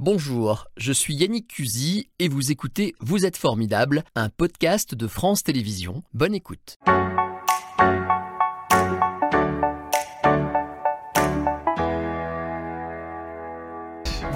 Bonjour, 0.00 0.68
je 0.76 0.92
suis 0.92 1.12
Yannick 1.16 1.48
Cusy 1.48 2.08
et 2.20 2.28
vous 2.28 2.52
écoutez 2.52 2.94
Vous 3.00 3.26
êtes 3.26 3.36
formidable, 3.36 4.04
un 4.14 4.28
podcast 4.28 4.94
de 4.94 5.08
France 5.08 5.42
Télévisions. 5.42 6.04
Bonne 6.14 6.36
écoute. 6.36 6.78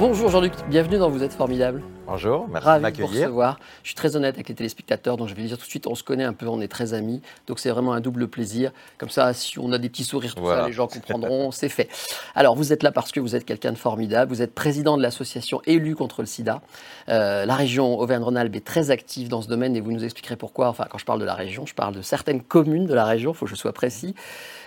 Bonjour 0.04 0.30
Jean-Luc, 0.30 0.54
bienvenue 0.68 0.98
dans 0.98 1.08
Vous 1.08 1.22
êtes 1.22 1.32
formidable. 1.32 1.80
Bonjour, 2.08 2.48
merci 2.48 2.66
Ravi 2.66 2.78
de 2.78 2.82
m'accueillir. 2.82 3.08
recevoir. 3.08 3.60
Je 3.84 3.90
suis 3.90 3.94
très 3.94 4.16
honnête 4.16 4.34
avec 4.34 4.48
les 4.48 4.54
téléspectateurs, 4.56 5.16
donc 5.16 5.28
je 5.28 5.34
vais 5.36 5.42
le 5.42 5.46
dire 5.46 5.56
tout 5.56 5.64
de 5.64 5.70
suite, 5.70 5.86
on 5.86 5.94
se 5.94 6.02
connaît 6.02 6.24
un 6.24 6.32
peu, 6.32 6.48
on 6.48 6.60
est 6.60 6.66
très 6.66 6.92
amis, 6.92 7.22
donc 7.46 7.60
c'est 7.60 7.70
vraiment 7.70 7.92
un 7.92 8.00
double 8.00 8.26
plaisir. 8.26 8.72
Comme 8.98 9.10
ça, 9.10 9.32
si 9.32 9.60
on 9.60 9.70
a 9.70 9.78
des 9.78 9.88
petits 9.88 10.02
sourires, 10.02 10.34
tout 10.34 10.44
ça, 10.44 10.66
les 10.66 10.72
gens 10.72 10.88
comprendront, 10.88 11.50
c'est 11.52 11.68
fait. 11.68 11.88
Alors, 12.34 12.56
vous 12.56 12.72
êtes 12.72 12.82
là 12.82 12.90
parce 12.90 13.12
que 13.12 13.20
vous 13.20 13.36
êtes 13.36 13.44
quelqu'un 13.44 13.70
de 13.70 13.78
formidable, 13.78 14.28
vous 14.28 14.42
êtes 14.42 14.56
président 14.56 14.96
de 14.96 15.02
l'association 15.02 15.62
Élus 15.66 15.94
contre 15.94 16.22
le 16.22 16.26
sida. 16.26 16.62
Euh, 17.08 17.46
la 17.46 17.54
région 17.54 17.96
Auvergne-Rhône-Alpes 18.00 18.56
est 18.56 18.66
très 18.66 18.90
active 18.90 19.28
dans 19.28 19.40
ce 19.40 19.46
domaine 19.46 19.76
et 19.76 19.80
vous 19.80 19.92
nous 19.92 20.02
expliquerez 20.02 20.34
pourquoi. 20.34 20.66
Enfin, 20.66 20.86
quand 20.90 20.98
je 20.98 21.04
parle 21.04 21.20
de 21.20 21.26
la 21.26 21.34
région, 21.34 21.64
je 21.64 21.74
parle 21.74 21.94
de 21.94 22.02
certaines 22.02 22.42
communes 22.42 22.86
de 22.86 22.94
la 22.94 23.04
région, 23.04 23.30
il 23.30 23.36
faut 23.36 23.44
que 23.44 23.52
je 23.52 23.56
sois 23.56 23.72
précis. 23.72 24.16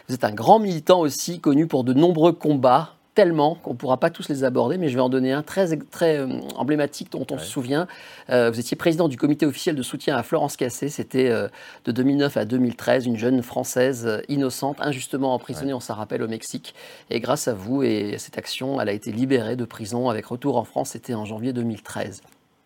Vous 0.08 0.16
êtes 0.16 0.24
un 0.24 0.32
grand 0.32 0.60
militant 0.60 1.02
aussi, 1.02 1.42
connu 1.42 1.68
pour 1.68 1.84
de 1.84 1.92
nombreux 1.92 2.32
combats 2.32 2.96
tellement 3.16 3.56
qu'on 3.56 3.72
ne 3.72 3.78
pourra 3.78 3.98
pas 3.98 4.10
tous 4.10 4.30
les 4.30 4.44
aborder, 4.44 4.78
mais 4.78 4.90
je 4.90 4.96
vais 4.96 5.02
en 5.02 5.10
donner 5.10 5.32
un 5.32 5.42
très, 5.42 5.76
très 5.78 6.18
euh, 6.18 6.28
emblématique 6.56 7.12
dont 7.12 7.26
on 7.32 7.38
se 7.38 7.46
souvient. 7.46 7.88
Euh, 8.30 8.52
vous 8.52 8.60
étiez 8.60 8.78
président 8.78 9.08
du 9.08 9.18
comité 9.18 9.46
officiel 9.46 9.76
de 9.76 9.82
soutien 9.82 10.18
à 10.18 10.22
Florence 10.22 10.58
Cassé, 10.58 10.90
c'était 10.90 11.30
euh, 11.30 11.48
de 11.86 11.92
2009 11.92 12.38
à 12.38 12.46
2013, 12.46 13.08
une 13.08 13.18
jeune 13.18 13.42
Française 13.42 14.22
innocente, 14.28 14.78
injustement 14.82 15.34
emprisonnée, 15.34 15.74
on 15.74 15.80
s'en 15.80 15.96
rappelle, 15.96 16.22
au 16.22 16.28
Mexique. 16.28 16.76
Et 17.10 17.20
grâce 17.20 17.48
à 17.48 17.54
vous 17.54 17.82
et 17.82 18.16
à 18.16 18.20
cette 18.20 18.38
action, 18.38 18.80
elle 18.80 18.90
a 18.90 18.94
été 18.94 19.12
libérée 19.12 19.56
de 19.56 19.66
prison 19.66 20.10
avec 20.10 20.26
retour 20.26 20.58
en 20.58 20.66
France, 20.66 20.90
c'était 20.90 21.14
en 21.14 21.26
janvier 21.26 21.54
2013. 21.54 22.22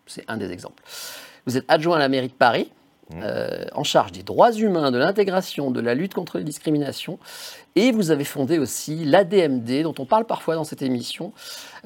C'est 0.06 0.24
un 0.28 0.36
des 0.36 0.50
exemples. 0.50 0.82
Vous 1.46 1.56
êtes 1.56 1.64
adjoint 1.68 1.96
à 1.96 2.00
la 2.00 2.08
mairie 2.08 2.28
de 2.28 2.32
Paris, 2.32 2.72
euh, 3.22 3.64
en 3.72 3.84
charge 3.84 4.12
des 4.12 4.22
droits 4.22 4.52
humains, 4.52 4.90
de 4.90 4.98
l'intégration, 4.98 5.70
de 5.70 5.80
la 5.80 5.94
lutte 5.94 6.14
contre 6.14 6.38
les 6.38 6.44
discriminations. 6.44 7.18
Et 7.76 7.92
vous 7.92 8.10
avez 8.10 8.24
fondé 8.24 8.58
aussi 8.58 9.04
l'ADMD, 9.04 9.82
dont 9.82 9.94
on 9.98 10.04
parle 10.04 10.24
parfois 10.24 10.54
dans 10.54 10.64
cette 10.64 10.82
émission, 10.82 11.32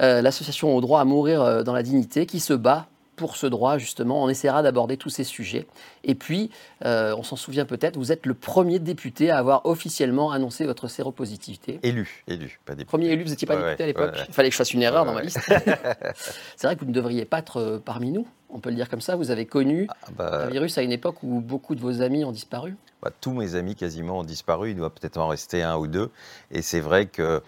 euh, 0.00 0.22
l'association 0.22 0.74
au 0.76 0.80
droit 0.80 1.00
à 1.00 1.04
mourir 1.04 1.42
euh, 1.42 1.62
dans 1.62 1.72
la 1.72 1.82
dignité, 1.82 2.26
qui 2.26 2.40
se 2.40 2.52
bat 2.52 2.88
pour 3.16 3.36
ce 3.36 3.46
droit, 3.46 3.78
justement. 3.78 4.22
On 4.22 4.28
essaiera 4.28 4.62
d'aborder 4.62 4.96
tous 4.96 5.10
ces 5.10 5.24
sujets. 5.24 5.66
Et 6.04 6.14
puis, 6.14 6.50
euh, 6.84 7.14
on 7.16 7.22
s'en 7.22 7.36
souvient 7.36 7.64
peut-être, 7.64 7.96
vous 7.96 8.12
êtes 8.12 8.26
le 8.26 8.34
premier 8.34 8.78
député 8.78 9.30
à 9.30 9.38
avoir 9.38 9.64
officiellement 9.66 10.30
annoncé 10.32 10.64
votre 10.66 10.88
séropositivité. 10.88 11.80
Élu, 11.82 12.24
élu, 12.28 12.60
pas 12.64 12.74
des 12.74 12.84
Premier 12.84 13.08
élu, 13.08 13.24
vous 13.24 13.30
n'étiez 13.30 13.46
pas 13.46 13.56
Ouais, 13.56 13.64
député 13.64 13.84
à 13.84 13.86
l'époque. 13.86 14.12
ouais, 14.12 14.18
ouais. 14.20 14.24
Il 14.28 14.34
fallait 14.34 14.48
que 14.48 14.52
je 14.52 14.58
fasse 14.58 14.74
une 14.74 14.82
erreur 14.82 15.04
dans 15.04 15.14
ma 15.14 15.22
liste. 15.22 15.38
C'est 16.56 16.66
vrai 16.66 16.74
que 16.76 16.80
vous 16.80 16.86
ne 16.86 16.92
devriez 16.92 17.24
pas 17.24 17.38
être 17.38 17.58
euh, 17.58 17.78
parmi 17.84 18.10
nous. 18.10 18.26
On 18.50 18.58
peut 18.60 18.70
le 18.70 18.76
dire 18.76 18.88
comme 18.88 19.00
ça. 19.00 19.16
Vous 19.16 19.30
avez 19.30 19.46
connu 19.46 19.86
Ah, 19.90 19.96
bah, 20.16 20.44
un 20.44 20.50
virus 20.50 20.78
à 20.78 20.82
une 20.82 20.92
époque 20.92 21.22
où 21.22 21.40
beaucoup 21.40 21.74
de 21.74 21.80
vos 21.80 22.02
amis 22.02 22.24
ont 22.24 22.32
disparu. 22.32 22.76
bah, 23.02 23.10
tous 23.20 23.32
mes 23.32 23.54
amis 23.56 23.74
quasiment 23.74 24.20
ont 24.20 24.24
disparu, 24.24 24.70
il 24.70 24.76
doit 24.76 24.90
peut-être 24.90 25.16
en 25.18 25.28
rester 25.28 25.62
un 25.62 25.76
ou 25.76 25.86
deux. 25.88 26.10
Et 26.50 26.62
c'est 26.62 26.80
vrai 26.80 27.06
que 27.06 27.42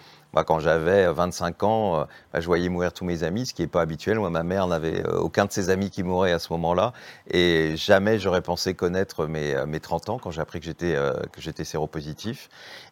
quand 0.45 0.61
j'avais 0.61 1.11
25 1.12 1.62
ans, 1.62 2.01
euh, 2.01 2.05
bah, 2.33 2.41
je 2.41 2.47
voyais 2.47 2.69
mourir 2.69 2.92
tous 2.92 3.05
mes 3.05 3.23
amis, 3.23 3.47
ce 3.47 3.55
qui 3.55 3.62
n'est 3.62 3.69
pas 3.69 3.81
habituel. 3.81 4.19
Moi, 4.19 4.31
ma 4.31 4.42
mère 4.42 4.67
n'avait 4.67 5.06
euh, 5.06 5.19
aucun 5.19 5.47
de 5.47 5.53
ses 5.53 5.70
amis 5.70 5.91
qui 5.91 6.03
mourait 6.03 6.33
à 6.33 6.39
ce 6.39 6.53
moment-là. 6.53 6.92
Et 7.31 7.75
jamais 7.77 8.19
j'aurais 8.19 8.42
pensé 8.42 8.75
connaître 8.75 9.27
mes, 9.27 9.55
euh, 9.55 9.67
mes 9.67 9.81
30 9.81 10.11
ans 10.11 10.19
quand 10.19 10.31
j'ai 10.31 10.41
appris 10.41 10.61
que 10.61 10.67
j'étais 10.67 10.95
euh, 10.95 11.12
que 11.33 11.41
j'étais 11.41 11.64
séropositif. 11.64 12.48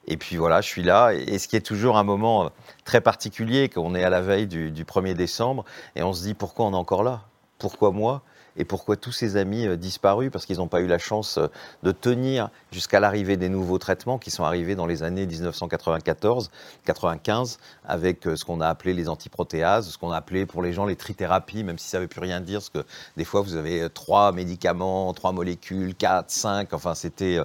Et 0.06 0.16
puis 0.16 0.36
voilà, 0.36 0.60
je 0.60 0.68
suis 0.68 0.82
là. 0.82 1.12
Et, 1.12 1.38
ce 1.38 1.48
qui 1.48 1.56
est 1.56 1.60
toujours 1.60 1.96
un 1.98 2.04
moment 2.04 2.46
euh, 2.46 2.48
très 2.84 3.00
particulier, 3.00 3.68
qu'on 3.68 3.94
est 3.94 4.04
à 4.04 4.10
la 4.10 4.20
veille 4.20 4.46
du, 4.46 4.70
du 4.70 4.84
1er 4.84 5.14
décembre, 5.14 5.64
et 5.96 6.02
on 6.02 6.12
se 6.12 6.22
dit 6.22 6.34
pourquoi 6.34 6.66
on 6.66 6.72
est 6.72 6.76
encore 6.76 7.02
là? 7.02 7.22
Pourquoi 7.58 7.90
moi? 7.92 8.22
Et 8.56 8.64
pourquoi 8.64 8.96
tous 8.96 9.12
ces 9.12 9.36
amis 9.36 9.66
euh, 9.66 9.76
disparus 9.76 10.30
Parce 10.32 10.46
qu'ils 10.46 10.56
n'ont 10.58 10.68
pas 10.68 10.80
eu 10.80 10.86
la 10.86 10.98
chance 10.98 11.38
euh, 11.38 11.46
de 11.82 11.92
tenir 11.92 12.50
jusqu'à 12.72 13.00
l'arrivée 13.00 13.36
des 13.36 13.48
nouveaux 13.48 13.78
traitements 13.78 14.18
qui 14.18 14.30
sont 14.30 14.44
arrivés 14.44 14.74
dans 14.74 14.86
les 14.86 15.02
années 15.02 15.26
1994-95 15.26 17.58
avec 17.86 18.26
euh, 18.26 18.36
ce 18.36 18.44
qu'on 18.44 18.60
a 18.60 18.68
appelé 18.68 18.94
les 18.94 19.08
antiprotéases, 19.08 19.90
ce 19.90 19.98
qu'on 19.98 20.10
a 20.12 20.16
appelé 20.16 20.46
pour 20.46 20.62
les 20.62 20.72
gens 20.72 20.86
les 20.86 20.96
trithérapies, 20.96 21.64
même 21.64 21.78
si 21.78 21.88
ça 21.88 21.98
ne 21.98 22.02
veut 22.02 22.08
plus 22.08 22.20
rien 22.20 22.40
dire, 22.40 22.58
parce 22.60 22.70
que 22.70 22.84
des 23.16 23.24
fois 23.24 23.40
vous 23.42 23.56
avez 23.56 23.88
trois 23.92 24.32
médicaments, 24.32 25.12
trois 25.14 25.32
molécules, 25.32 25.94
quatre, 25.94 26.30
cinq, 26.30 26.72
enfin 26.72 26.94
c'était 26.94 27.38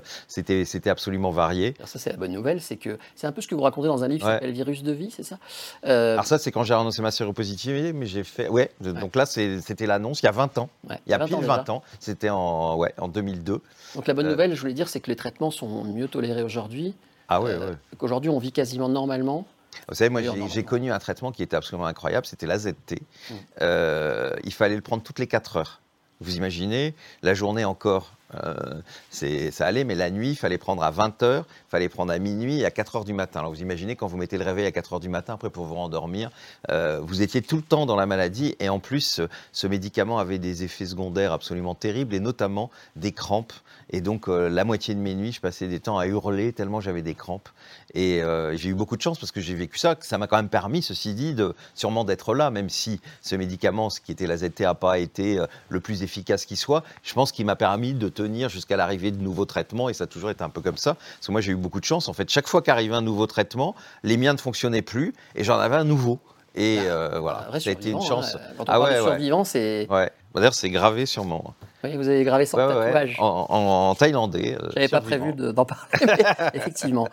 absolument 0.90 1.31
varié. 1.31 1.74
Alors 1.78 1.88
ça, 1.90 2.00
c'est 2.00 2.12
la 2.12 2.18
bonne 2.18 2.31
nouvelle, 2.34 2.62
c'est 2.62 2.78
que 2.78 2.98
c'est 3.16 3.28
un 3.28 3.31
peu 3.31 3.42
ce 3.42 3.48
que 3.48 3.56
vous 3.56 3.62
racontez 3.62 3.88
dans 3.88 4.03
un 4.03 4.08
livre 4.08 4.22
qui 4.22 4.28
Ouais. 4.28 4.34
s'appelle 4.34 4.52
Virus 4.52 4.84
de 4.84 4.92
vie, 4.92 5.12
c'est 5.16 5.24
ça? 5.24 5.38
Euh, 5.86 6.14
Alors 6.14 6.25
ça 6.25 6.38
c'est 6.38 6.52
quand 6.52 6.64
j'ai 6.64 6.74
annoncé 6.74 7.02
ma 7.02 7.12
séropositivité, 7.12 7.94
mais 7.94 8.06
j'ai 8.06 8.24
fait 8.24 8.48
ouais, 8.50 8.72
donc 8.81 9.16
là 9.16 9.25
c'était 9.25 9.86
l'annonce 9.88 10.22
il 10.22 10.25
y 10.25 10.30
a 10.30 10.31
20 10.31 10.58
ans. 10.58 10.69
ouais, 10.90 10.99
Il 11.08 11.12
y 11.12 11.14
a 11.14 11.18
20 11.18 11.26
pile 11.26 11.36
ans 11.36 11.40
20 11.42 11.58
déjà. 11.60 11.74
ans, 11.74 11.84
c'était 12.00 12.30
en 12.30 12.76
ouais, 12.78 12.94
en 12.98 13.08
2002. 13.08 13.62
Donc 13.96 14.08
la 14.08 14.14
bonne 14.14 14.26
Euh, 14.28 14.32
nouvelle, 14.32 14.54
je 14.56 14.60
voulais 14.62 14.74
dire, 14.74 14.88
c'est 14.90 15.00
que 15.00 15.10
les 15.10 15.16
traitements 15.16 15.52
sont 15.52 15.84
mieux 15.84 16.08
tolérés 16.08 16.44
aujourd'hui. 16.44 16.96
Ah 17.28 17.42
ouais, 17.42 17.52
Euh, 17.52 17.72
ouais. 17.72 17.78
Qu'aujourd'hui, 17.98 18.30
on 18.30 18.40
vit 18.40 18.52
quasiment 18.52 18.90
normalement. 18.90 19.46
Vous 19.88 19.96
savez, 19.96 20.10
moi, 20.10 20.22
j'ai- 20.50 20.64
connu 20.64 20.92
un 20.92 21.00
traitement 21.00 21.32
qui 21.32 21.44
était 21.44 21.56
absolument 21.56 21.86
incroyable, 21.86 22.26
c'était 22.26 22.48
l'AZT. 22.48 23.02
Mm. 23.30 23.34
Euh, 23.62 24.32
il 24.44 24.54
fallait 24.54 24.76
le 24.76 24.82
prendre 24.82 25.04
toutes 25.04 25.20
les 25.20 25.28
4 25.28 25.58
heures. 25.58 25.82
Vous 26.22 26.36
imaginez, 26.36 26.96
la 27.22 27.34
journée 27.34 27.66
encore, 27.66 28.14
euh, 28.36 28.82
ça 29.10 29.66
allait, 29.66 29.84
mais 29.84 29.96
la 29.96 30.12
nuit, 30.12 30.32
il 30.32 30.36
fallait 30.36 30.58
prendre 30.58 30.84
à 30.84 30.92
20 30.92 31.24
heures, 31.24 31.46
il 31.68 31.72
fallait 31.72 31.90
prendre 31.90 32.12
à 32.12 32.20
minuit 32.20 32.60
et 32.60 32.66
à 32.66 32.72
4 32.72 32.98
heures 32.98 33.06
du 33.06 33.14
matin. 33.14 33.40
Alors 33.40 33.52
vous 33.52 33.62
imaginez, 33.62 33.96
quand 33.96 34.08
vous 34.08 34.18
mettez 34.18 34.38
le 34.38 34.46
réveil 34.46 34.66
à 34.66 34.72
4 34.72 34.94
heures 34.94 35.00
du 35.00 35.10
matin, 35.10 35.34
après 35.34 35.50
pour 35.50 35.66
vous 35.66 35.76
rendormir, 35.76 36.30
euh, 36.70 37.00
vous 37.02 37.22
étiez 37.22 37.42
tout 37.42 37.56
le 37.56 37.62
temps 37.62 37.86
dans 37.86 37.96
la 37.96 38.06
maladie 38.06 38.56
et 38.60 38.70
en 38.70 38.80
plus, 38.80 39.22
ce, 39.52 39.68
médicament 39.68 40.20
avait 40.20 40.40
des 40.40 40.64
effets 40.64 40.86
secondaires 40.86 41.32
absolument 41.32 41.76
terribles 41.76 42.14
et 42.14 42.20
notamment 42.20 42.72
des 42.96 43.12
crampes. 43.12 43.54
Et 43.92 44.02
donc, 44.02 44.28
euh, 44.28 44.50
la 44.50 44.64
moitié 44.64 44.94
de 44.94 45.00
mes 45.00 45.16
nuits, 45.16 45.32
je 45.32 45.42
passais 45.42 45.68
des 45.68 45.80
temps 45.80 45.98
à 45.98 46.06
hurler 46.06 46.54
tellement 46.54 46.82
j'avais 46.82 47.02
des 47.02 47.16
crampes. 47.16 47.50
Et 47.96 48.22
euh, 48.22 48.56
j'ai 48.56 48.70
eu 48.70 48.76
beaucoup 48.76 48.98
de 48.98 49.02
chance 49.02 49.20
parce 49.20 49.32
que 49.32 49.42
j'ai 49.42 49.56
vécu 49.56 49.80
ça. 49.80 49.96
Ça 50.00 50.18
m'a 50.18 50.28
quand 50.28 50.38
même 50.38 50.50
permis, 50.50 50.82
ceci 50.84 51.16
dit, 51.16 51.34
de, 51.34 51.56
sûrement 51.74 52.04
d'être 52.04 52.36
là, 52.36 52.52
même 52.52 52.70
si 52.70 53.00
ce 53.22 53.36
médicament, 53.36 53.90
ce 53.90 54.00
qui 54.00 54.12
était 54.12 54.28
la 54.28 54.38
ZT, 54.38 54.62
n'a 54.62 54.76
pas 54.76 55.00
été 55.00 55.44
le 55.70 55.80
plus 55.80 56.04
efficace 56.04 56.46
qui 56.46 56.56
soit. 56.56 56.84
Je 57.04 57.14
pense 57.14 57.32
qu'il 57.32 57.46
m'a 57.46 57.56
permis 57.56 57.94
de 57.94 58.10
tenir 58.24 58.50
jusqu'à 58.50 58.78
l'arrivée 58.78 59.12
de 59.12 59.22
nouveaux 59.22 59.46
traitements 59.46 59.90
et 59.90 59.94
ça 59.94 60.03
a 60.03 60.07
toujours 60.07 60.30
été 60.30 60.44
un 60.44 60.50
peu 60.50 60.62
comme 60.62 60.78
ça. 60.78 60.96
Parce 60.96 61.28
que 61.28 61.31
moi, 61.31 61.41
j'ai 61.41 61.52
eu 61.52 61.56
beaucoup 61.56 61.80
de 61.80 61.85
chance. 61.85 62.07
En 62.09 62.13
fait, 62.13 62.30
chaque 62.30 62.47
fois 62.47 62.62
qu'arrivait 62.62 62.96
un 62.96 63.02
nouveau 63.02 63.28
traitement, 63.28 63.75
les 64.03 64.18
miens 64.18 64.34
ne 64.34 64.38
fonctionnaient 64.40 64.81
plus 64.81 65.13
et 65.35 65.44
j'en 65.44 65.57
avais 65.59 65.75
un 65.78 65.84
nouveau. 65.85 66.19
Et 66.56 66.80
euh, 66.81 67.19
voilà, 67.19 67.46
vrai 67.50 67.59
ça 67.59 67.69
a 67.69 67.74
été 67.74 67.91
une 67.91 68.02
chance. 68.02 68.35
hein. 68.35 68.40
Quand 68.57 68.63
on 68.63 68.66
Ah 68.68 68.80
parle 68.80 68.84
ouais, 68.84 68.96
de 68.97 69.02
ouais. 69.02 69.07
survivant, 69.09 69.44
c'est. 69.44 69.88
Ouais. 69.90 70.09
D'ailleurs, 70.35 70.53
c'est 70.56 70.69
gravé 70.69 71.06
sur 71.06 71.24
mon. 71.24 71.44
Oui, 71.84 71.96
vous 71.96 72.07
avez 72.09 72.24
gravé 72.24 72.46
ça 72.46 72.57
en 72.57 72.68
Ouais, 72.68 72.75
ouais, 72.75 72.85
tatouage. 72.85 73.16
en, 73.19 73.46
en- 73.50 73.90
en 73.91 73.96
thaïlandais. 73.96 74.57
euh, 74.62 74.68
J'avais 74.74 74.88
pas 74.90 75.00
survivant. 75.00 75.25
prévu 75.25 75.34
de- 75.38 75.51
d'en 75.51 75.66
parler, 75.66 75.86
mais 76.06 76.18
effectivement. 76.56 77.07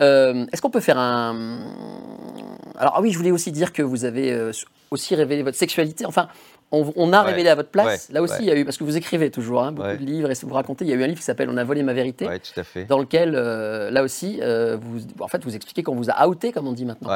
Euh, 0.00 0.46
Est-ce 0.52 0.60
qu'on 0.62 0.70
peut 0.70 0.80
faire 0.80 0.98
un. 0.98 1.58
Alors, 2.78 2.94
ah 2.96 3.00
oui, 3.00 3.10
je 3.12 3.18
voulais 3.18 3.30
aussi 3.30 3.50
dire 3.50 3.72
que 3.72 3.82
vous 3.82 4.04
avez 4.04 4.50
aussi 4.90 5.14
révélé 5.14 5.42
votre 5.42 5.56
sexualité. 5.58 6.04
Enfin, 6.06 6.28
on, 6.72 6.92
on 6.96 7.12
a 7.12 7.22
Ouais. 7.22 7.30
révélé 7.30 7.48
à 7.50 7.54
votre 7.54 7.68
place. 7.70 8.08
Ouais, 8.08 8.14
Là 8.14 8.22
aussi, 8.22 8.36
il 8.40 8.46
y 8.46 8.50
a 8.50 8.56
eu. 8.56 8.64
Parce 8.64 8.76
que 8.78 8.84
vous 8.84 8.96
écrivez 8.96 9.30
toujours 9.30 9.62
hein, 9.62 9.72
beaucoup 9.72 9.88
de 9.88 10.04
livres 10.04 10.30
et 10.30 10.34
vous 10.42 10.54
racontez. 10.54 10.84
Il 10.84 10.90
y 10.90 10.92
a 10.92 10.96
eu 10.96 11.02
un 11.02 11.06
livre 11.06 11.18
qui 11.20 11.24
s'appelle 11.24 11.48
On 11.50 11.56
a 11.56 11.64
volé 11.64 11.82
ma 11.82 11.92
vérité. 11.92 12.26
Ouais, 12.26 12.38
tout 12.38 12.58
à 12.58 12.64
fait. 12.64 12.84
Dans 12.84 12.98
lequel, 12.98 13.34
euh, 13.36 13.90
là 13.90 14.02
aussi, 14.02 14.38
euh, 14.42 14.76
vous, 14.80 15.00
en 15.20 15.28
fait, 15.28 15.44
vous 15.44 15.54
expliquez 15.54 15.82
qu'on 15.82 15.94
vous 15.94 16.10
a 16.10 16.26
outé, 16.26 16.50
comme 16.52 16.66
on 16.66 16.72
dit 16.72 16.84
maintenant. 16.84 17.10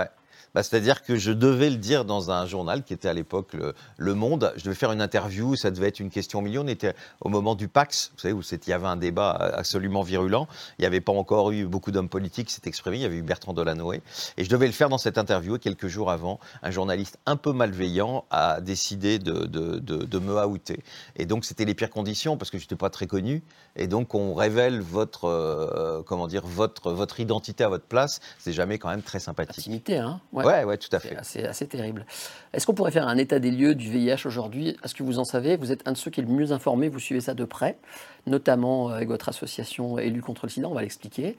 Bah, 0.56 0.62
C'est-à-dire 0.62 1.03
que 1.03 1.17
je 1.17 1.33
devais 1.33 1.69
le 1.69 1.77
dire 1.77 2.06
dans 2.06 2.31
un 2.31 2.47
journal 2.47 2.83
qui 2.83 2.94
était 2.94 3.11
à 3.11 3.12
l'époque 3.12 3.53
le, 3.99 4.15
Monde. 4.15 4.55
Je 4.56 4.65
devais 4.65 4.75
faire 4.75 4.91
une 4.91 5.03
interview, 5.03 5.55
ça 5.55 5.71
devait 5.71 5.89
être 5.89 6.00
une 6.00 6.09
question 6.09 6.41
million. 6.41 6.62
On 6.62 6.67
était 6.67 6.94
au 7.21 7.28
moment 7.28 7.55
du 7.55 7.69
Pax, 7.69 8.12
vous 8.15 8.21
savez, 8.21 8.33
où 8.33 8.41
il 8.41 8.69
y 8.71 8.72
avait 8.72 8.87
un 8.87 8.97
débat 8.97 9.33
absolument 9.33 10.00
virulent. 10.00 10.49
Il 10.78 10.83
n'y 10.83 10.87
avait 10.87 11.03
pas 11.03 11.12
encore 11.12 11.50
eu 11.50 11.67
beaucoup 11.67 11.91
d'hommes 11.91 12.09
politiques 12.09 12.47
qui 12.49 12.55
s'étaient 12.55 12.71
exprimés. 12.71 12.97
Il 12.97 13.03
y 13.03 13.05
avait 13.05 13.17
eu 13.17 13.22
Bertrand 13.22 13.53
Delanoë. 13.53 14.00
Et 14.39 14.44
je 14.44 14.49
devais 14.49 14.65
le 14.65 14.72
faire 14.72 14.89
dans 14.89 14.97
cette 14.97 15.19
interview. 15.19 15.56
Et 15.56 15.59
quelques 15.59 15.89
jours 15.89 16.11
avant, 16.11 16.41
un 16.62 16.71
journaliste 16.71 17.19
un 17.27 17.37
peu 17.37 17.53
malveillant 17.53 18.25
a 18.31 18.62
décidé 18.62 19.19
de, 19.19 20.19
me 20.19 20.47
outer. 20.47 20.82
Et 21.17 21.26
donc, 21.26 21.44
c'était 21.44 21.67
les 21.67 21.75
pires 21.75 21.91
conditions 21.91 22.38
parce 22.38 22.50
que 22.50 22.56
je 22.56 22.64
n'étais 22.64 22.76
pas 22.76 22.88
très 22.88 23.06
connu. 23.06 23.43
Et 23.75 23.88
donc, 23.88 24.14
on 24.14 24.32
révèle 24.32 24.81
votre, 24.81 25.26
euh, 25.26 26.02
comment 26.06 26.29
dire, 26.29 26.47
votre 26.47 27.20
identité 27.20 27.62
à 27.62 27.69
votre 27.69 27.85
place. 27.85 28.20
C'est 28.38 28.55
jamais 28.55 28.79
quand 28.79 28.88
même 28.88 29.02
très 29.02 29.20
sympathique. 29.20 29.59
Intimité, 29.59 29.99
hein 29.99 30.23
Ouais, 30.32 30.45
ouais, 30.64 30.76
tout 30.78 30.94
à 30.94 31.00
C'est 31.00 31.08
fait. 31.08 31.16
assez, 31.16 31.44
assez 31.44 31.66
terrible. 31.66 32.06
Est-ce 32.52 32.66
qu'on 32.66 32.75
pourrait 32.75 32.90
faire 32.90 33.08
un 33.08 33.16
état 33.16 33.38
des 33.38 33.50
lieux 33.50 33.75
du 33.75 33.90
VIH 33.90 34.26
aujourd'hui? 34.26 34.76
Est-ce 34.84 34.94
que 34.94 35.02
vous 35.02 35.19
en 35.19 35.25
savez? 35.25 35.56
Vous 35.56 35.72
êtes 35.72 35.87
un 35.88 35.93
de 35.93 35.96
ceux 35.96 36.10
qui 36.10 36.20
est 36.20 36.25
le 36.25 36.31
mieux 36.31 36.52
informé, 36.52 36.88
vous 36.88 37.00
suivez 37.00 37.20
ça 37.20 37.34
de 37.34 37.44
près, 37.44 37.76
notamment 38.26 38.90
euh, 38.90 38.94
avec 38.94 39.08
votre 39.08 39.28
association 39.28 39.98
Élus 39.98 40.22
contre 40.22 40.46
le 40.46 40.50
sida, 40.50 40.69
on 40.69 40.75
va 40.75 40.82
l'expliquer. 40.82 41.37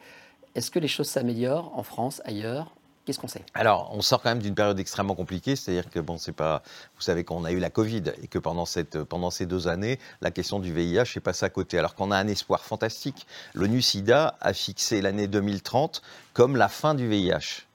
Est-ce 0.56 0.72
que 0.72 0.80
les 0.80 0.88
choses 0.88 1.08
s'améliorent 1.08 1.72
en 1.78 1.84
France, 1.84 2.22
ailleurs? 2.26 2.72
Qu'est-ce 3.06 3.20
qu'on 3.20 3.28
sait? 3.30 3.44
Alors, 3.54 3.90
on 3.94 4.02
sort 4.02 4.22
quand 4.22 4.28
même 4.30 4.42
d'une 4.42 4.54
période 4.56 4.78
extrêmement 4.82 5.16
compliquée, 5.16 5.56
c'est-à-dire 5.56 5.90
que 5.90 6.00
bon, 6.02 6.18
c'est 6.18 6.34
pas, 6.34 6.62
vous 6.98 7.02
savez 7.02 7.24
qu'on 7.24 7.46
a 7.46 7.52
eu 7.54 7.60
la 7.60 7.70
Covid 7.70 8.04
et 8.22 8.28
que 8.28 8.38
pendant 8.38 8.66
cette, 8.66 9.02
pendant 9.04 9.30
ces 9.32 9.46
deux 9.46 9.70
années, 9.70 9.98
la 10.20 10.30
question 10.30 10.60
du 10.60 10.74
VIH 10.74 11.14
est 11.16 11.22
passée 11.22 11.46
à 11.46 11.50
côté. 11.50 11.80
Alors 11.80 11.96
qu'on 11.96 12.12
a 12.12 12.18
un 12.18 12.28
espoir 12.28 12.66
fantastique. 12.66 13.26
L'ONU 13.54 13.82
SIDA 13.82 14.36
a 14.42 14.52
fixé 14.52 15.02
l'année 15.02 15.28
2030 15.28 16.02
comme 16.34 16.58
la 16.58 16.68
fin 16.68 16.96
du 16.96 17.08
VIH. 17.08 17.67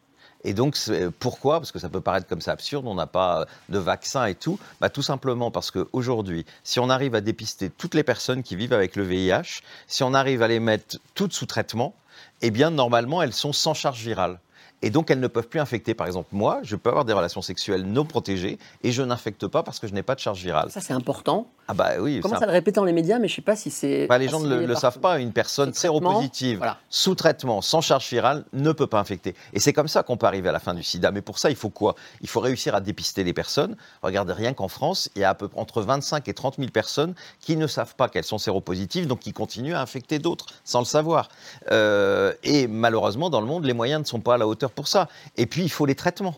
Et 0.45 0.55
donc, 0.55 0.77
pourquoi? 1.19 1.61
Parce 1.61 1.73
que 1.73 1.79
ça 1.79 1.89
peut 1.89 2.01
paraître 2.01 2.27
comme 2.27 2.41
ça 2.41 2.53
absurde, 2.53 2.87
on 2.87 2.95
n'a 2.95 3.07
pas 3.07 3.47
de 3.69 3.79
vaccin 3.79 4.27
et 4.27 4.35
tout. 4.35 4.59
Bah, 4.81 4.91
tout 4.91 5.03
simplement 5.03 5.51
parce 5.51 5.71
qu'aujourd'hui, 5.71 6.45
si 6.65 6.81
on 6.81 6.91
arrive 6.91 7.15
à 7.15 7.21
dépister 7.21 7.71
toutes 7.71 7.95
les 7.95 8.03
personnes 8.03 8.43
qui 8.43 8.57
vivent 8.57 8.73
avec 8.73 8.97
le 8.97 9.05
VIH, 9.05 9.63
si 9.87 10.03
on 10.03 10.15
arrive 10.15 10.43
à 10.43 10.49
les 10.49 10.61
mettre 10.61 10.99
toutes 11.15 11.33
sous 11.33 11.47
traitement, 11.47 11.95
eh 12.41 12.51
bien, 12.51 12.71
normalement, 12.71 13.23
elles 13.23 13.33
sont 13.33 13.53
sans 13.53 13.75
charge 13.75 14.01
virale 14.01 14.39
et 14.83 14.91
donc 14.91 15.11
elles 15.11 15.21
ne 15.21 15.29
peuvent 15.29 15.49
plus 15.49 15.61
infecter. 15.61 15.95
Par 15.95 16.07
exemple, 16.07 16.29
moi, 16.33 16.61
je 16.63 16.77
peux 16.77 16.91
avoir 16.91 17.05
des 17.05 17.13
relations 17.13 17.43
sexuelles 17.43 17.85
non 17.85 18.05
protégées 18.05 18.59
et 18.83 18.93
je 18.93 19.03
n'infecte 19.03 19.47
pas 19.47 19.63
parce 19.63 19.79
que 19.79 19.87
je 19.87 19.95
n'ai 19.95 20.03
pas 20.03 20.15
de 20.15 20.21
charge 20.21 20.43
virale. 20.43 20.71
Ça, 20.71 20.81
c'est 20.81 20.93
important. 20.93 21.47
Ah 21.69 21.75
bah 21.75 21.93
oui. 22.01 22.21
Comment 22.21 22.39
ça 22.39 22.47
le 22.47 22.53
répéter 22.53 22.77
dans 22.77 22.85
les 22.85 22.93
médias, 22.93 23.19
mais 23.19 23.29
je 23.29 23.35
ne 23.35 23.37
sais 23.37 23.43
pas 23.43 23.57
si 23.57 23.71
c'est. 23.71 24.07
Bah, 24.09 24.19
les 24.19 24.29
gens 24.29 24.41
ne 24.41 24.67
le, 24.67 24.75
savent 24.75 24.99
pas. 24.99 25.21
Une 25.21 25.33
personne 25.33 25.73
séropositive, 25.73 26.61
sous 26.91 27.15
traitement, 27.15 27.63
sans 27.63 27.81
charge 27.81 28.09
virale, 28.11 28.45
ne 28.53 28.73
peut 28.73 28.87
pas 28.87 28.99
infecter. 28.99 29.35
Et 29.53 29.61
c'est 29.61 29.73
comme 29.73 29.89
ça 29.89 30.03
qu'on 30.03 30.17
peut 30.17 30.27
arriver 30.27 30.49
à 30.49 30.53
la 30.53 30.59
fin 30.59 30.75
du 30.75 30.83
sida. 30.83 31.13
Mais 31.13 31.23
pour 31.23 31.39
ça, 31.39 31.51
il 31.51 31.57
faut 31.57 31.71
quoi? 31.71 31.95
Il 32.21 32.29
faut 32.29 32.41
réussir 32.41 32.75
à 32.75 32.81
dépister 32.81 33.23
les 33.23 33.33
personnes. 33.33 33.77
Regardez, 34.03 34.33
rien 34.33 34.53
qu'en 34.53 34.69
France, 34.69 35.09
il 35.15 35.23
y 35.23 35.25
a 35.25 35.31
à 35.31 35.35
peu 35.35 35.49
près 35.49 35.61
entre 35.61 35.83
25 35.83 36.29
et 36.29 36.35
30 36.35 36.57
000 36.59 36.71
personnes 36.71 37.15
qui 37.41 37.57
ne 37.57 37.67
savent 37.67 37.95
pas 37.95 38.09
qu'elles 38.09 38.25
sont 38.25 38.39
séropositives, 38.39 39.07
donc 39.07 39.21
qui 39.21 39.33
continuent 39.33 39.75
à 39.75 39.81
infecter 39.81 40.19
d'autres 40.19 40.47
sans 40.65 40.81
le 40.81 40.85
savoir. 40.85 41.29
Euh, 41.71 42.33
et 42.43 42.67
malheureusement, 42.67 43.31
dans 43.31 43.41
le 43.41 43.47
monde, 43.47 43.65
les 43.65 43.73
moyens 43.73 44.03
ne 44.03 44.07
sont 44.07 44.21
pas 44.21 44.35
à 44.35 44.39
la 44.39 44.47
hauteur 44.47 44.72
pour 44.73 44.89
ça. 44.89 45.09
Et 45.37 45.47
puis, 45.47 45.63
il 45.63 45.71
faut 45.71 45.87
les 45.87 45.95
traitements. 45.95 46.37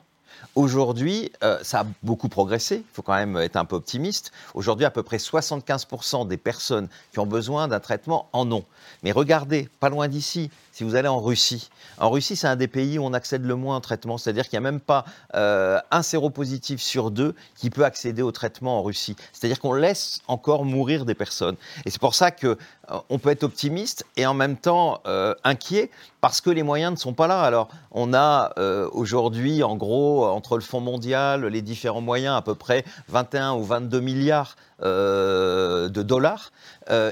Aujourd'hui, 0.55 1.33
euh, 1.43 1.59
ça 1.63 1.81
a 1.81 1.87
beaucoup 2.05 2.29
progressé, 2.29 2.77
il 2.77 2.95
faut 2.95 3.03
quand 3.03 3.15
même 3.15 3.37
être 3.39 3.57
un 3.57 3.65
peu 3.65 3.75
optimiste. 3.75 4.31
Aujourd'hui, 4.55 4.87
à 4.87 4.91
peu 4.91 5.03
près 5.03 5.17
75% 5.17 6.29
des 6.29 6.37
personnes 6.37 6.89
qui 7.13 7.19
ont 7.19 7.27
besoin 7.27 7.67
d'un 7.67 7.81
traitement 7.81 8.29
en 8.33 8.51
ont. 8.53 8.65
Mais 9.03 9.11
regardez, 9.11 9.69
pas 9.81 9.89
loin 9.89 10.07
d'ici, 10.07 10.51
si 10.75 10.83
vous 10.83 10.97
allez 10.97 11.07
en 11.07 11.21
Russie. 11.21 11.71
En 11.99 12.11
Russie, 12.11 12.35
c'est 12.35 12.49
un 12.49 12.57
des 12.57 12.67
pays 12.67 12.99
où 12.99 13.05
on 13.05 13.13
accède 13.13 13.45
le 13.45 13.55
moins 13.55 13.77
au 13.77 13.81
traitement, 13.81 14.19
c'est-à-dire 14.19 14.49
qu'il 14.49 14.59
n'y 14.59 14.67
a 14.67 14.71
même 14.73 14.81
pas 14.81 15.05
euh, 15.37 15.79
un 15.93 16.03
séropositif 16.03 16.83
sur 16.83 17.13
deux 17.13 17.37
qui 17.57 17.71
peut 17.71 17.85
accéder 17.85 18.23
au 18.23 18.33
traitement 18.33 18.81
en 18.81 18.83
Russie. 18.83 19.15
C'est-à-dire 19.33 19.61
qu'on 19.61 19.73
laisse 19.73 20.21
encore 20.27 20.65
mourir 20.65 21.05
des 21.05 21.15
personnes. 21.15 21.55
Et 21.85 21.91
c'est 21.91 22.01
pour 22.01 22.17
ça 22.17 22.33
qu'on 22.33 22.57
euh, 22.91 23.19
peut 23.19 23.31
être 23.31 23.45
optimiste 23.45 24.05
et 24.17 24.27
en 24.27 24.35
même 24.35 24.57
temps 24.57 25.01
euh, 25.07 25.35
inquiet 25.45 25.93
parce 26.21 26.41
que 26.41 26.51
les 26.51 26.65
moyens 26.65 26.91
ne 26.91 26.99
sont 26.99 27.13
pas 27.13 27.29
là. 27.29 27.43
Alors, 27.43 27.69
on 27.93 28.15
a 28.15 28.55
aujourd'hui, 28.93 29.63
en 29.63 29.77
gros, 29.77 30.25
entre 30.45 30.57
le 30.57 30.63
Fonds 30.63 30.81
mondial, 30.81 31.47
les 31.47 31.63
différents 31.63 32.03
moyens, 32.03 32.37
à 32.37 32.43
peu 32.43 32.55
près 32.55 32.85
21 33.09 33.55
ou 33.55 33.65
22 33.65 34.01
milliards 34.01 34.57
de 34.83 36.03
dollars. 36.03 36.53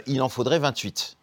il 0.07 0.21
en 0.21 0.29
faudrait 0.29 0.59
28. 0.59 1.17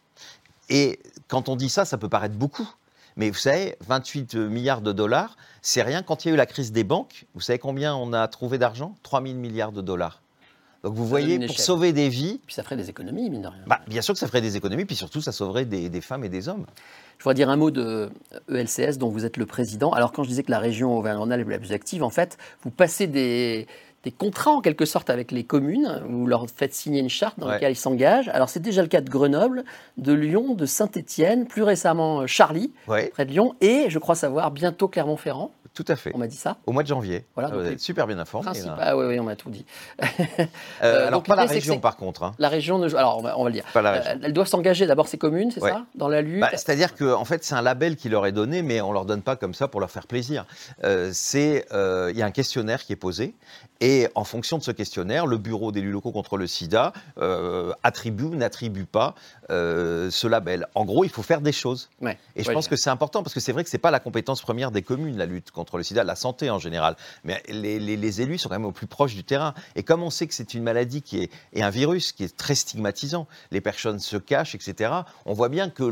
Et 0.70 1.00
quand 1.28 1.50
on 1.50 1.56
dit 1.56 1.70
ça, 1.70 1.86
ça 1.86 2.00
peut 2.00 2.10
paraître 2.10 2.34
beaucoup. 2.34 2.68
Mais 3.16 3.30
vous 3.30 3.38
savez, 3.38 3.76
28 3.88 4.36
milliards 4.36 4.82
de 4.82 4.92
dollars, 4.92 5.38
c'est 5.62 5.84
rien. 5.84 6.02
Quand 6.02 6.26
il 6.26 6.30
y 6.30 6.32
a 6.32 6.34
eu 6.34 6.38
la 6.38 6.46
crise 6.48 6.72
des 6.72 6.84
banques, 6.84 7.26
vous 7.36 7.42
savez 7.42 7.60
combien 7.60 7.94
on 7.96 8.12
a 8.14 8.28
trouvé 8.28 8.58
d'argent? 8.58 8.96
3 9.04 9.22
000 9.22 9.36
milliards 9.36 9.72
de 9.72 9.82
dollars. 9.82 10.22
Donc 10.84 10.94
vous 10.94 11.06
voyez, 11.06 11.46
pour 11.46 11.60
sauver 11.60 11.92
des 11.92 12.10
vies. 12.10 12.40
Puis 12.46 12.56
ça 12.56 12.64
ferait 12.64 12.78
des 12.78 12.90
économies, 12.90 13.30
mine 13.30 13.42
de 13.42 13.48
rien. 13.48 13.62
Bah, 13.68 13.82
bien 13.88 14.02
sûr 14.02 14.14
que 14.14 14.20
ça 14.20 14.28
ferait 14.28 14.42
des 14.42 14.56
économies, 14.56 14.86
puis 14.86 14.96
surtout 14.96 15.22
ça 15.22 15.32
sauverait 15.32 15.66
des, 15.66 16.02
femmes 16.02 16.24
et 16.24 16.30
des 16.30 16.48
hommes. 16.48 16.66
Je 17.18 17.24
voudrais 17.24 17.36
dire 17.36 17.50
un 17.50 17.58
mot 17.58 17.70
de 17.70 18.10
ELCS, 18.50 18.98
dont 18.98 19.10
vous 19.10 19.26
êtes 19.26 19.36
le 19.36 19.46
président. 19.46 19.92
Alors 19.92 20.14
quand 20.14 20.24
je 20.24 20.30
disais 20.30 20.44
que 20.44 20.52
la 20.52 20.60
région 20.60 20.98
Auvergne-Rhône-Alpes 20.98 21.50
est 21.50 21.52
la 21.52 21.60
plus 21.60 21.74
active, 21.74 22.02
en 22.02 22.10
fait, 22.10 22.38
vous 22.64 22.72
passez 22.72 23.08
des, 23.08 23.68
des 24.04 24.12
contrats 24.12 24.52
en 24.52 24.62
quelque 24.62 24.86
sorte 24.86 25.10
avec 25.10 25.32
les 25.32 25.44
communes. 25.44 26.02
Vous 26.08 26.26
leur 26.26 26.46
faites 26.50 26.74
signer 26.74 27.02
une 27.02 27.10
charte 27.10 27.38
dans 27.40 27.48
laquelle 27.48 27.74
ils 27.74 27.76
s'engagent. 27.76 28.30
Alors 28.30 28.50
c'est 28.50 28.62
déjà 28.62 28.82
le 28.82 28.88
cas 28.88 29.02
de 29.02 29.10
Grenoble, 29.10 29.66
de 29.98 30.14
Lyon, 30.14 30.54
de 30.54 30.66
Saint-Étienne, 30.66 31.46
plus 31.46 31.64
récemment 31.64 32.22
euh, 32.22 32.28
Charlie, 32.28 32.72
près 32.86 33.26
de 33.26 33.32
Lyon, 33.32 33.56
et 33.60 33.90
je 33.90 34.00
crois 34.00 34.16
savoir 34.16 34.52
bientôt 34.52 34.88
Clermont-Ferrand. 34.88 35.52
Tout 35.80 35.86
à 35.94 35.96
fait. 35.96 36.12
On 36.14 36.18
m'a 36.18 36.28
dit 36.28 36.36
ça 36.36 36.58
Au 36.66 36.74
mois 36.74 36.84
de 36.84 36.90
janvier. 36.90 37.26
Voilà, 37.36 37.56
Vous 37.56 37.66
êtes 37.66 37.80
super 37.80 38.06
bien 38.06 38.20
informé. 38.20 38.52
Ah 38.78 38.98
oui, 38.98 39.06
oui, 39.06 39.18
on 39.18 39.24
m'a 39.24 39.38
tout 39.38 39.50
dit. 39.50 39.66
Euh, 40.82 40.84
euh, 40.84 41.08
alors, 41.08 41.24
pas 41.24 41.36
la 41.36 41.46
région, 41.46 41.80
par 41.80 41.98
contre. 41.98 42.24
Hein. 42.24 42.34
La 42.40 42.48
région, 42.48 42.78
ne... 42.80 42.96
alors 42.96 43.18
on 43.18 43.22
va, 43.22 43.50
le 43.50 43.52
dire. 43.52 43.66
Pas 43.74 43.82
la 43.82 43.92
région. 43.92 44.20
elles 44.24 44.34
doivent 44.34 44.48
s'engager 44.48 44.86
d'abord 44.86 45.08
ces 45.08 45.18
communes, 45.18 45.52
c'est 45.52 45.60
ça 45.60 45.86
Dans 45.96 46.08
la 46.08 46.22
lutte? 46.22 46.42
Bah, 46.42 46.50
C'est-à-dire 46.52 46.96
qu'en 46.96 47.20
en 47.20 47.26
fait, 47.26 47.44
c'est 47.44 47.56
un 47.56 47.62
label 47.62 47.96
qui 47.96 48.08
leur 48.08 48.26
est 48.26 48.32
donné, 48.32 48.62
mais 48.62 48.80
on 48.82 48.90
ne 48.90 48.94
leur 48.94 49.06
donne 49.06 49.22
pas 49.22 49.36
comme 49.36 49.54
ça 49.54 49.68
pour 49.68 49.80
leur 49.80 49.92
faire 49.92 50.08
plaisir. 50.08 50.46
c'est 51.12 51.66
Il 51.72 52.18
y 52.18 52.22
a 52.22 52.26
un 52.26 52.32
questionnaire 52.32 52.84
qui 52.84 52.94
est 52.94 52.98
posé, 52.98 53.36
et 53.82 54.08
en 54.16 54.24
fonction 54.26 54.58
de 54.58 54.64
ce 54.64 54.72
questionnaire, 54.72 55.26
le 55.26 55.38
Bureau 55.38 55.72
d'élus 55.72 55.92
locaux 55.92 56.12
contre 56.12 56.38
le 56.38 56.48
sida 56.48 56.92
euh, 57.18 57.72
attribue 57.84 58.26
ou 58.26 58.36
n'attribue 58.36 58.86
pas 58.86 59.16
euh, 59.50 60.12
ce 60.12 60.28
label. 60.28 60.68
En 60.76 60.84
gros, 60.84 61.06
il 61.06 61.10
faut 61.10 61.24
faire 61.24 61.40
des 61.42 61.54
choses. 61.54 61.90
et 62.36 62.44
je 62.44 62.52
pense 62.52 62.68
que 62.68 62.76
c'est 62.76 62.90
important 62.90 63.24
parce 63.24 63.34
que 63.34 63.40
c'est 63.40 63.54
vrai 63.54 63.64
que 63.64 63.70
ce 63.70 63.78
n'est 63.78 63.82
pas 63.82 63.92
la 63.92 64.00
compétence 64.00 64.42
première 64.42 64.72
des 64.72 64.82
communes, 64.82 65.18
la 65.18 65.26
lutte 65.26 65.52
contre 65.52 65.69
le 65.78 65.84
sida, 65.84 66.04
la 66.04 66.16
santé 66.16 66.50
en 66.50 66.60
général. 66.60 66.96
Mais 67.24 67.42
les, 67.48 68.22
élus 68.22 68.40
sont 68.40 68.50
quand 68.50 68.56
même 68.56 68.66
au 68.66 68.72
plus 68.72 68.88
proche 68.88 69.14
du 69.14 69.24
terrain. 69.24 69.54
Et 69.76 69.84
comme 69.84 70.04
on 70.04 70.10
sait 70.10 70.28
que 70.28 70.34
c'est 70.34 70.54
une 70.54 70.64
maladie 70.64 71.02
qui 71.02 71.22
est, 71.22 71.32
et 71.54 71.62
un 71.62 71.70
virus 71.70 72.12
qui 72.12 72.24
est 72.24 72.36
très 72.36 72.56
stigmatisant, 72.56 73.28
les 73.52 73.62
personnes 73.62 74.00
se 74.00 74.18
cachent, 74.18 74.56
etc., 74.56 74.92
on 75.26 75.34
voit 75.34 75.50
bien 75.50 75.70
que 75.70 75.84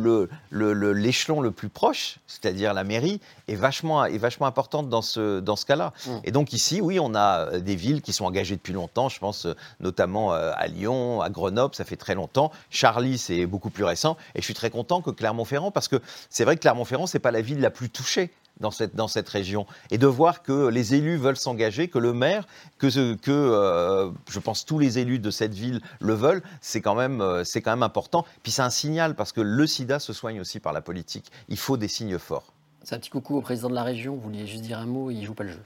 l'échelon 0.51 1.41
le, 1.41 1.47
le, 1.47 1.51
plus 1.51 1.69
proche, 1.69 2.19
c'est-à-dire 2.27 2.73
la 2.73 2.83
mairie, 2.83 3.21
est 3.47 3.55
vachement, 3.55 4.05
est 4.05 4.17
vachement 4.17 4.47
importante 4.47 4.89
dans 4.89 5.01
ce, 5.01 5.39
dans 5.39 5.55
ce 5.55 5.65
cas-là. 5.65 5.93
Mmh. 6.05 6.11
Et 6.23 6.31
donc 6.31 6.53
ici, 6.53 6.81
oui, 6.81 6.99
on 6.99 7.15
a 7.15 7.59
des 7.59 7.75
villes 7.75 8.01
qui 8.01 8.13
sont 8.13 8.25
engagées 8.25 8.55
depuis 8.55 8.73
longtemps. 8.73 9.09
Je 9.09 9.19
pense 9.19 9.45
euh, 9.45 9.55
notamment 9.79 10.33
euh, 10.33 10.51
à 10.55 10.67
Lyon, 10.67 11.21
à 11.21 11.29
Grenoble, 11.29 11.75
ça 11.75 11.85
fait 11.85 11.95
très 11.95 12.15
longtemps. 12.15 12.51
Charlie, 12.69 13.17
c'est 13.17 13.45
beaucoup 13.45 13.69
plus 13.69 13.83
récent. 13.83 14.17
Et 14.35 14.39
je 14.39 14.45
suis 14.45 14.53
très 14.53 14.69
content 14.69 15.01
que 15.01 15.11
Clermont-Ferrand, 15.11 15.71
parce 15.71 15.87
que 15.87 16.01
c'est 16.29 16.43
vrai 16.43 16.55
que 16.55 16.61
Clermont-Ferrand, 16.61 17.07
c'est 17.07 17.19
pas 17.19 17.31
la 17.31 17.41
ville 17.41 17.59
la 17.59 17.69
plus 17.69 17.89
touchée 17.89 18.31
dans 18.59 18.71
cette, 18.71 18.95
dans 18.95 19.07
cette 19.07 19.29
région. 19.29 19.65
Et 19.91 19.97
de 19.97 20.07
voir 20.07 20.43
que 20.43 20.67
les 20.67 20.95
élus 20.95 21.17
veulent 21.17 21.37
s'engager, 21.37 21.87
que 21.87 21.99
le 21.99 22.13
maire, 22.13 22.47
que, 22.77 23.15
que 23.15 23.31
euh, 23.31 24.11
je 24.29 24.39
pense 24.39 24.65
tous 24.65 24.79
les 24.79 24.99
élus 24.99 25.19
de 25.19 25.31
cette 25.31 25.53
ville 25.53 25.81
le 25.99 26.13
veulent, 26.13 26.43
c'est 26.61 26.81
quand, 26.81 26.95
même, 26.95 27.23
c'est 27.43 27.61
quand 27.61 27.71
même 27.71 27.83
important. 27.83 28.25
Puis 28.43 28.51
c'est 28.51 28.61
un 28.61 28.69
signal, 28.69 29.15
parce 29.15 29.31
que 29.31 29.41
le 29.41 29.67
sida 29.67 29.99
se 29.99 30.13
soigne 30.13 30.39
aussi 30.39 30.59
par 30.59 30.73
la 30.73 30.81
politique. 30.81 31.31
Il 31.49 31.57
faut 31.57 31.77
des 31.77 31.87
signes 31.87 32.17
forts. 32.17 32.53
C'est 32.83 32.95
un 32.95 32.99
petit 32.99 33.09
coucou 33.09 33.35
au 33.35 33.41
président 33.41 33.69
de 33.69 33.75
la 33.75 33.83
région. 33.83 34.15
Vous 34.15 34.21
vouliez 34.21 34.47
juste 34.47 34.63
dire 34.63 34.79
un 34.79 34.85
mot, 34.85 35.11
il 35.11 35.23
joue 35.25 35.33
pas 35.33 35.43
le 35.43 35.51
jeu. 35.51 35.63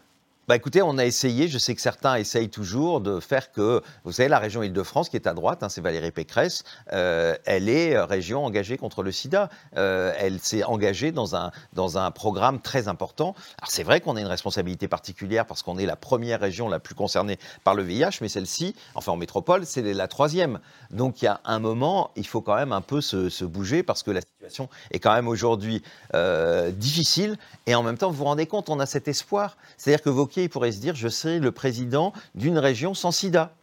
Bah 0.48 0.56
écoutez, 0.56 0.82
on 0.82 0.98
a 0.98 1.06
essayé, 1.06 1.48
je 1.48 1.60
sais 1.60 1.76
que 1.76 1.82
certains 1.82 2.16
essayent 2.16 2.50
toujours 2.50 3.00
de 3.00 3.20
faire 3.20 3.52
que, 3.52 3.84
vous 4.04 4.12
savez, 4.12 4.28
la 4.28 4.40
région 4.40 4.64
Île-de-France 4.64 5.08
qui 5.10 5.16
est 5.16 5.28
à 5.28 5.36
droite, 5.36 5.62
hein, 5.62 5.70
c'est 5.70 5.82
Valérie 5.82 6.10
Pécresse, 6.10 6.64
euh, 6.94 7.36
elle 7.46 7.70
est 7.70 7.96
euh, 7.96 8.06
région 8.06 8.44
engagée 8.44 8.76
contre 8.76 9.04
le 9.04 9.12
sida. 9.12 9.50
Euh, 9.78 10.14
elle 10.18 10.40
s'est 10.40 10.64
engagée 10.64 11.12
dans 11.12 11.36
un, 11.36 11.52
dans 11.74 12.00
un 12.00 12.10
programme 12.10 12.60
très 12.60 12.88
important. 12.88 13.36
Alors 13.60 13.70
c'est 13.70 13.84
vrai 13.84 14.02
qu'on 14.02 14.16
a 14.16 14.20
une 14.20 14.26
responsabilité 14.26 14.88
particulière 14.88 15.46
parce 15.46 15.62
qu'on 15.62 15.78
est 15.78 15.86
la 15.86 15.96
première 15.96 16.40
région 16.40 16.68
la 16.70 16.80
plus 16.80 16.96
concernée 16.96 17.38
par 17.64 17.76
le 17.76 17.84
VIH, 17.84 18.18
mais 18.22 18.28
celle-ci, 18.28 18.76
enfin 18.96 19.12
en 19.12 19.18
métropole, 19.18 19.68
c'est 19.68 19.84
la 19.94 20.08
troisième. 20.08 20.60
Donc 20.90 21.22
il 21.22 21.26
y 21.26 21.28
a 21.28 21.40
un 21.46 21.60
moment, 21.60 22.10
il 22.16 22.26
faut 22.26 22.42
quand 22.42 22.56
même 22.56 22.72
un 22.72 22.82
peu 22.82 23.00
se, 23.00 23.30
se 23.30 23.46
bouger 23.46 23.84
parce 23.84 24.02
que 24.02 24.10
la 24.10 24.22
situation 24.42 24.70
est 24.92 25.00
quand 25.00 25.14
même 25.14 25.28
aujourd'hui 25.28 25.84
difficile 26.74 27.38
et 27.68 27.76
en 27.76 27.84
même 27.84 27.98
temps, 27.98 28.10
vous 28.10 28.18
vous 28.18 28.26
rendez 28.26 28.46
compte, 28.46 28.70
on 28.70 28.80
a 28.80 28.86
cet 28.86 29.08
espoir. 29.08 29.58
C'est-à-dire 29.78 30.02
que 30.02 30.40
il 30.40 30.50
pourrait 30.50 30.72
se 30.72 30.80
dire 30.80 30.96
je 30.96 31.08
serai 31.08 31.40
le 31.40 31.52
président 31.52 32.14
d'une 32.36 32.58
région 32.58 32.94
sans 32.94 33.12
sida. 33.12 33.54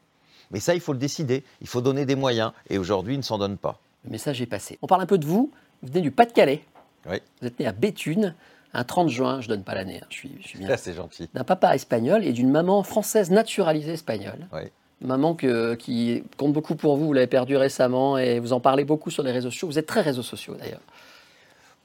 Mais 0.50 0.60
ça, 0.60 0.74
il 0.74 0.80
faut 0.80 0.92
le 0.92 0.98
décider. 0.98 1.44
Il 1.60 1.68
faut 1.68 1.80
donner 1.80 2.06
des 2.06 2.14
moyens. 2.14 2.52
Et 2.70 2.78
aujourd'hui, 2.78 3.14
il 3.14 3.18
ne 3.18 3.22
s'en 3.22 3.38
donne 3.38 3.58
pas. 3.58 3.78
Le 4.04 4.10
message 4.10 4.40
est 4.40 4.46
passé. 4.46 4.78
On 4.82 4.86
parle 4.86 5.02
un 5.02 5.06
peu 5.06 5.18
de 5.18 5.26
vous. 5.26 5.50
Vous 5.82 5.88
venez 5.88 6.00
du 6.00 6.10
Pas-de-Calais. 6.10 6.64
Oui. 7.08 7.18
Vous 7.40 7.48
êtes 7.48 7.58
né 7.60 7.66
à 7.66 7.72
Béthune 7.72 8.34
un 8.74 8.84
30 8.84 9.08
juin, 9.08 9.40
je 9.40 9.48
ne 9.48 9.54
donne 9.54 9.64
pas 9.64 9.74
l'année, 9.74 10.00
hein, 10.02 10.06
je, 10.10 10.16
suis, 10.16 10.30
je 10.46 10.58
bien. 10.58 10.76
c'est 10.76 10.92
gentil. 10.92 11.30
D'un 11.32 11.42
papa 11.42 11.74
espagnol 11.74 12.22
et 12.22 12.32
d'une 12.32 12.50
maman 12.50 12.82
française 12.82 13.30
naturalisée 13.30 13.94
espagnole. 13.94 14.46
Oui. 14.52 14.60
Maman 15.00 15.34
qui 15.34 16.24
compte 16.36 16.52
beaucoup 16.52 16.74
pour 16.74 16.96
vous, 16.96 17.06
vous 17.06 17.12
l'avez 17.12 17.26
perdue 17.26 17.56
récemment 17.56 18.18
et 18.18 18.40
vous 18.40 18.52
en 18.52 18.60
parlez 18.60 18.84
beaucoup 18.84 19.10
sur 19.10 19.22
les 19.22 19.32
réseaux 19.32 19.50
sociaux. 19.50 19.68
Vous 19.68 19.78
êtes 19.78 19.86
très 19.86 20.00
réseaux 20.00 20.22
sociaux 20.22 20.54
d'ailleurs. 20.58 20.80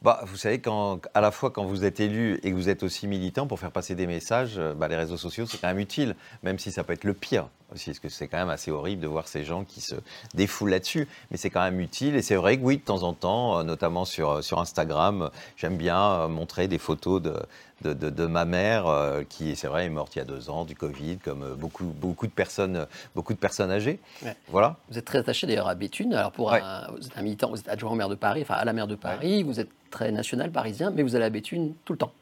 Bah, 0.03 0.19
vous 0.25 0.35
savez, 0.35 0.59
quand, 0.59 0.99
à 1.13 1.21
la 1.21 1.31
fois 1.31 1.49
quand 1.49 1.63
vous 1.63 1.85
êtes 1.85 2.01
élu 2.01 2.37
et 2.43 2.51
que 2.51 2.55
vous 2.55 2.67
êtes 2.67 2.83
aussi 2.83 3.07
militant 3.07 3.47
pour 3.47 3.57
faire 3.57 3.71
passer 3.71 3.95
des 3.95 4.05
messages, 4.05 4.55
euh, 4.57 4.73
bah, 4.73 4.89
les 4.89 4.97
réseaux 4.97 5.15
sociaux, 5.15 5.45
c'est 5.45 5.61
quand 5.61 5.69
même 5.69 5.79
utile, 5.79 6.17
même 6.43 6.59
si 6.59 6.73
ça 6.73 6.83
peut 6.83 6.91
être 6.91 7.05
le 7.05 7.13
pire 7.13 7.47
aussi, 7.73 7.91
parce 7.91 7.99
que 7.99 8.09
c'est 8.09 8.27
quand 8.27 8.37
même 8.37 8.49
assez 8.49 8.71
horrible 8.71 9.01
de 9.01 9.07
voir 9.07 9.27
ces 9.27 9.43
gens 9.43 9.63
qui 9.63 9.81
se 9.81 9.95
défoulent 10.33 10.69
là-dessus, 10.69 11.07
mais 11.31 11.37
c'est 11.37 11.49
quand 11.49 11.61
même 11.61 11.79
utile. 11.79 12.15
Et 12.15 12.21
c'est 12.21 12.35
vrai 12.35 12.57
que 12.57 12.63
oui, 12.63 12.77
de 12.77 12.81
temps 12.81 13.03
en 13.03 13.13
temps, 13.13 13.59
euh, 13.59 13.63
notamment 13.63 14.05
sur, 14.05 14.29
euh, 14.29 14.41
sur 14.41 14.59
Instagram, 14.59 15.29
j'aime 15.57 15.77
bien 15.77 16.27
montrer 16.27 16.67
des 16.67 16.77
photos 16.77 17.21
de, 17.21 17.33
de, 17.81 18.25
ma 18.25 18.45
mère, 18.45 18.85
qui, 19.29 19.55
c'est 19.55 19.67
vrai, 19.67 19.85
est 19.85 19.89
morte 19.89 20.15
il 20.15 20.19
y 20.19 20.21
a 20.21 20.25
deux 20.25 20.49
ans 20.49 20.63
du 20.63 20.75
Covid, 20.75 21.17
comme 21.17 21.55
beaucoup, 21.55 21.83
beaucoup, 21.83 22.27
de, 22.27 22.31
personnes, 22.31 22.87
beaucoup 23.15 23.33
de 23.33 23.39
personnes 23.39 23.71
âgées. 23.71 23.99
Voilà. 24.47 24.77
Vous 24.89 24.97
êtes 24.97 25.05
très 25.05 25.19
attaché 25.19 25.47
d'ailleurs 25.47 25.67
à 25.67 25.75
Béthune. 25.75 26.13
Alors, 26.13 26.31
pour 26.31 26.53
un, 26.53 26.87
vous 26.91 27.05
êtes 27.05 27.17
un 27.17 27.21
militant, 27.21 27.49
vous 27.49 27.59
êtes 27.59 27.67
adjoint 27.67 27.91
au 27.91 27.95
maire 27.95 28.09
de 28.09 28.15
Paris, 28.15 28.41
enfin 28.43 28.55
à 28.55 28.65
la 28.65 28.73
maire 28.73 28.87
de 28.87 28.95
Paris, 28.95 29.43
vous 29.43 29.59
êtes 29.59 29.69
très 29.91 30.11
national 30.11 30.51
parisien, 30.51 30.91
mais 30.91 31.03
vous 31.03 31.15
allez 31.15 31.25
à 31.25 31.29
Béthune 31.29 31.73
tout 31.85 31.93
le 31.93 31.99
temps. 31.99 32.13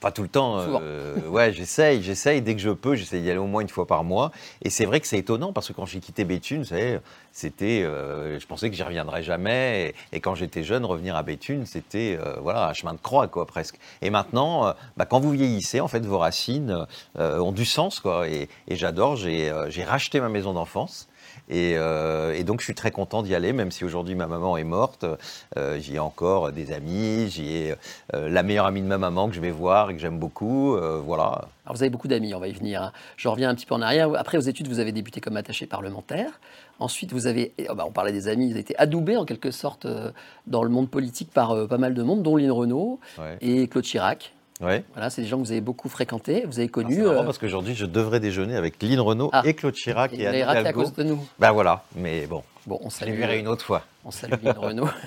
Enfin, 0.00 0.10
tout 0.10 0.22
le 0.22 0.28
temps, 0.28 0.58
euh, 0.58 1.16
ouais, 1.28 1.52
j'essaye, 1.52 2.02
j'essaye. 2.02 2.42
Dès 2.42 2.54
que 2.54 2.60
je 2.60 2.70
peux, 2.70 2.94
j'essaye 2.94 3.22
d'y 3.22 3.30
aller 3.30 3.38
au 3.38 3.46
moins 3.46 3.62
une 3.62 3.68
fois 3.68 3.86
par 3.86 4.04
mois. 4.04 4.32
Et 4.62 4.70
c'est 4.70 4.84
vrai 4.84 5.00
que 5.00 5.06
c'est 5.06 5.18
étonnant 5.18 5.52
parce 5.52 5.68
que 5.68 5.72
quand 5.72 5.86
j'ai 5.86 6.00
quitté 6.00 6.24
Béthune, 6.24 6.58
vous 6.58 6.68
savez, 6.68 6.98
c'était, 7.32 7.82
euh, 7.82 8.38
je 8.38 8.46
pensais 8.46 8.70
que 8.70 8.76
j'y 8.76 8.82
reviendrais 8.82 9.22
jamais. 9.22 9.94
Et, 10.12 10.20
quand 10.20 10.34
j'étais 10.34 10.62
jeune, 10.62 10.84
revenir 10.84 11.16
à 11.16 11.22
Béthune, 11.22 11.66
c'était, 11.66 12.18
euh, 12.20 12.36
voilà, 12.40 12.68
un 12.68 12.72
chemin 12.72 12.94
de 12.94 13.00
croix, 13.00 13.28
quoi, 13.28 13.46
presque. 13.46 13.78
Et 14.02 14.10
maintenant, 14.10 14.74
bah, 14.96 15.06
quand 15.06 15.20
vous 15.20 15.30
vieillissez, 15.30 15.80
en 15.80 15.88
fait, 15.88 16.04
vos 16.04 16.18
racines 16.18 16.86
ont 17.16 17.52
du 17.52 17.64
sens, 17.64 18.00
quoi. 18.00 18.28
Et, 18.28 18.48
et 18.68 18.76
j'adore. 18.76 19.16
J'ai 19.16 19.84
racheté 19.86 20.20
ma 20.20 20.28
maison 20.28 20.52
d'enfance. 20.52 21.08
Euh, 21.50 22.32
et, 22.32 22.44
donc, 22.44 22.60
je 22.60 22.64
suis 22.64 22.74
très 22.74 22.90
content 22.90 23.22
d'y 23.22 23.34
aller, 23.34 23.52
même 23.52 23.70
si 23.70 23.84
aujourd'hui 23.84 24.14
ma 24.14 24.26
maman 24.26 24.56
est 24.56 24.64
morte. 24.64 25.04
Euh, 25.56 25.78
j'y 25.78 25.96
ai 25.96 25.98
encore 25.98 26.52
des 26.52 26.72
amis. 26.72 27.28
J'y 27.28 27.56
ai 27.56 27.74
euh, 28.14 28.28
la 28.28 28.42
meilleure 28.42 28.66
amie 28.66 28.82
de 28.82 28.86
ma 28.86 28.98
maman 28.98 29.28
que 29.28 29.34
je 29.34 29.40
vais 29.40 29.50
voir 29.50 29.90
et 29.90 29.94
que 29.94 30.00
j'aime 30.00 30.18
beaucoup. 30.18 30.76
voilà. 31.04 31.48
Alors, 31.66 31.76
vous 31.76 31.82
avez 31.82 31.90
beaucoup 31.90 32.08
d'amis, 32.08 32.34
on 32.34 32.40
va 32.40 32.48
y 32.48 32.52
venir. 32.52 32.82
Hein. 32.82 32.92
Je 33.16 33.28
reviens 33.28 33.50
un 33.50 33.54
petit 33.54 33.66
peu 33.66 33.74
en 33.74 33.82
arrière. 33.82 34.10
Après, 34.16 34.38
aux 34.38 34.42
études, 34.42 34.68
vous 34.68 34.78
avez 34.78 34.92
débuté 34.92 35.20
comme 35.20 35.36
attaché 35.36 35.66
parlementaire. 35.66 36.40
Ensuite, 36.78 37.12
vous 37.12 37.26
avez, 37.26 37.52
oh, 37.68 37.74
bah, 37.74 37.84
on 37.86 37.92
parlait 37.92 38.12
des 38.12 38.28
amis, 38.28 38.46
vous 38.46 38.52
avez 38.52 38.60
été 38.60 38.76
adoubé 38.78 39.16
en 39.16 39.24
quelque 39.24 39.50
sorte 39.50 39.86
dans 40.46 40.62
le 40.62 40.70
monde 40.70 40.90
politique 40.90 41.30
par 41.30 41.68
pas 41.68 41.78
mal 41.78 41.94
de 41.94 42.02
monde, 42.02 42.22
dont 42.22 42.36
Lynn 42.36 42.50
Renault 42.50 43.00
et 43.40 43.68
Claude 43.68 43.84
Chirac. 43.84 44.34
Voilà, 44.60 45.10
c'est 45.10 45.22
des 45.22 45.28
gens 45.28 45.38
que 45.38 45.44
vous 45.44 45.52
avez 45.52 45.60
beaucoup 45.60 45.88
fréquentés, 45.88 46.44
vous 46.46 46.58
avez 46.58 46.68
connus. 46.68 46.96
C'est 46.96 47.02
euh... 47.02 47.22
parce 47.22 47.38
qu'aujourd'hui, 47.38 47.74
je 47.74 47.86
devrais 47.86 48.20
déjeuner 48.20 48.56
avec 48.56 48.80
Lynn 48.82 49.00
Renault 49.00 49.30
ah. 49.32 49.42
et 49.44 49.54
Claude 49.54 49.74
Chirac 49.74 50.12
et, 50.12 50.26
Anne 50.26 50.36
Hidalgo. 50.36 50.68
à 50.68 50.72
cause 50.72 50.94
de 50.94 51.02
nous. 51.02 51.26
Ben 51.38 51.52
voilà, 51.52 51.84
mais 51.96 52.26
bon. 52.26 52.42
Bon, 52.66 52.78
on 52.82 52.88
salue. 52.88 53.10
Je 53.10 53.14
les 53.14 53.20
verrai 53.20 53.38
une 53.40 53.48
autre 53.48 53.64
fois. 53.64 53.82
On 54.04 54.10
salue 54.10 54.42
Lynn 54.42 54.58
Renault. 54.58 54.88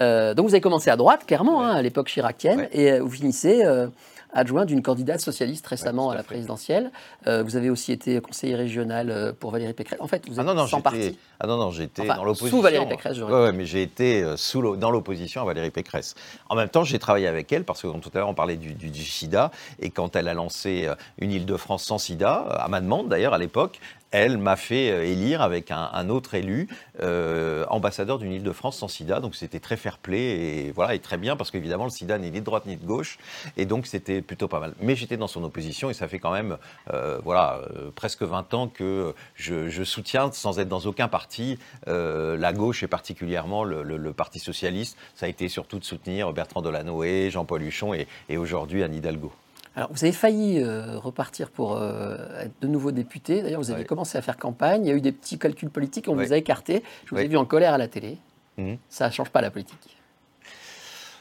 Euh, 0.00 0.34
donc 0.34 0.48
vous 0.48 0.54
avez 0.54 0.60
commencé 0.60 0.90
à 0.90 0.96
droite, 0.96 1.24
clairement, 1.26 1.64
hein, 1.64 1.70
à 1.70 1.80
l'époque 1.80 2.08
chiracienne, 2.08 2.68
et 2.72 2.90
euh, 2.90 3.00
vous 3.00 3.10
finissez 3.10 3.64
euh, 3.64 3.86
adjoint 4.34 4.64
d'une 4.64 4.82
candidate 4.82 5.20
socialiste 5.20 5.66
récemment 5.66 6.10
à 6.10 6.14
la 6.14 6.22
présidentielle. 6.22 6.90
Euh, 7.26 7.42
vous 7.42 7.56
avez 7.56 7.70
aussi 7.70 7.92
été 7.92 8.20
conseiller 8.20 8.56
régional 8.56 9.10
euh, 9.10 9.32
pour 9.32 9.50
Valérie 9.50 9.72
Pécresse. 9.72 10.00
En 10.00 10.06
fait, 10.06 10.28
vous 10.28 10.38
ah 10.38 10.42
êtes 10.42 10.48
ah 10.48 10.54
non, 10.54 10.62
non, 10.62 10.66
sans 10.66 10.80
parti. 10.80 11.16
Ah 11.40 11.46
non, 11.46 11.56
non, 11.56 11.70
j'étais 11.70 12.06
dans 12.06 12.24
l'opposition. 12.24 12.58
Sous 12.58 12.62
Valérie 12.62 12.86
Pécresse, 12.86 13.18
Oui, 13.18 13.32
ouais, 13.32 13.52
mais 13.52 13.64
j'ai 13.64 13.82
été 13.82 14.22
euh, 14.22 14.36
sous 14.36 14.76
dans 14.76 14.90
l'opposition 14.90 15.42
à 15.42 15.44
Valérie 15.44 15.70
Pécresse. 15.70 16.14
En 16.48 16.56
même 16.56 16.68
temps, 16.68 16.84
j'ai 16.84 16.98
travaillé 16.98 17.26
avec 17.26 17.52
elle 17.52 17.64
parce 17.64 17.82
que 17.82 17.86
tout 17.98 18.10
à 18.14 18.18
l'heure, 18.18 18.28
on 18.28 18.34
parlait 18.34 18.56
du, 18.56 18.74
du, 18.74 19.04
sida. 19.04 19.50
Et 19.78 19.90
quand 19.90 20.16
elle 20.16 20.28
a 20.28 20.34
lancé 20.34 20.88
une 21.18 21.32
Île-de-France 21.32 21.84
sans 21.84 21.98
sida, 21.98 22.34
à 22.34 22.68
ma 22.68 22.80
demande 22.80 23.08
d'ailleurs 23.08 23.34
à 23.34 23.38
l'époque, 23.38 23.80
elle 24.14 24.38
m'a 24.38 24.54
fait 24.54 24.92
euh, 24.92 25.04
élire 25.04 25.42
avec 25.42 25.72
un, 25.72 26.08
autre 26.08 26.34
élu 26.34 26.68
euh, 27.02 27.66
ambassadeur 27.68 28.20
d'une 28.20 28.32
Île-de-France 28.32 28.78
sans 28.78 28.86
sida. 28.86 29.18
Donc 29.18 29.34
c'était 29.34 29.58
très 29.58 29.76
fair-play 29.76 30.20
et 30.20 30.70
voilà 30.70 30.94
et 30.94 31.00
très 31.00 31.16
bien 31.16 31.34
parce 31.34 31.50
qu'évidemment 31.50 31.82
le 31.82 31.90
sida 31.90 32.16
n'est 32.16 32.30
ni 32.30 32.38
de 32.38 32.44
droite 32.44 32.66
ni 32.66 32.76
de 32.76 32.86
gauche 32.86 33.18
et 33.56 33.66
donc 33.66 33.88
c'était 33.88 34.22
plutôt 34.22 34.46
pas 34.46 34.60
mal. 34.60 34.74
Mais 34.80 34.94
j'étais 34.94 35.16
dans 35.16 35.26
son 35.26 35.42
opposition 35.42 35.90
et 35.90 35.94
ça 35.94 36.06
fait 36.06 36.20
quand 36.20 36.30
même 36.30 36.58
euh, 36.92 37.18
voilà 37.24 37.60
presque 37.96 38.22
20 38.22 38.54
ans 38.54 38.68
que 38.68 39.14
je, 39.34 39.82
soutiens 39.82 40.30
sans 40.30 40.60
être 40.60 40.68
dans 40.68 40.86
aucun 40.86 41.08
parti 41.08 41.58
la 41.86 42.52
gauche 42.52 42.84
et 42.84 42.86
particulièrement 42.86 43.64
le, 43.64 44.12
Parti 44.14 44.38
socialiste. 44.38 44.96
Ça 45.16 45.26
a 45.26 45.28
été 45.28 45.48
surtout 45.48 45.80
de 45.80 45.84
soutenir 45.84 46.32
Bertrand 46.32 46.62
Delanoë, 46.62 47.30
Jean-Paul 47.30 47.62
Huchon 47.62 47.94
et, 47.94 48.06
et 48.28 48.36
aujourd'hui 48.36 48.84
Anne 48.84 48.94
Hidalgo. 48.94 49.32
Alors, 49.76 49.90
vous 49.92 50.04
avez 50.04 50.12
failli 50.12 50.60
euh, 50.60 50.98
repartir 50.98 51.50
pour 51.50 51.76
euh, 51.76 52.16
être 52.40 52.54
de 52.60 52.68
nouveau 52.68 52.92
député. 52.92 53.42
D'ailleurs, 53.42 53.60
vous 53.60 53.72
avez 53.72 53.84
commencé 53.84 54.16
à 54.16 54.22
faire 54.22 54.36
campagne. 54.36 54.84
Il 54.84 54.88
y 54.88 54.92
a 54.92 54.94
eu 54.94 55.00
des 55.00 55.12
petits 55.12 55.38
calculs 55.38 55.70
politiques. 55.70 56.08
On 56.08 56.14
vous 56.14 56.32
a 56.32 56.36
écarté. 56.36 56.82
Je 57.06 57.14
vous 57.14 57.20
ai 57.20 57.26
vu 57.26 57.36
en 57.36 57.44
colère 57.44 57.74
à 57.74 57.78
la 57.78 57.88
télé. 57.88 58.18
Mmh. 58.56 58.74
Ça 58.88 59.08
ne 59.08 59.12
change 59.12 59.30
pas 59.30 59.40
la 59.40 59.50
politique. 59.50 59.96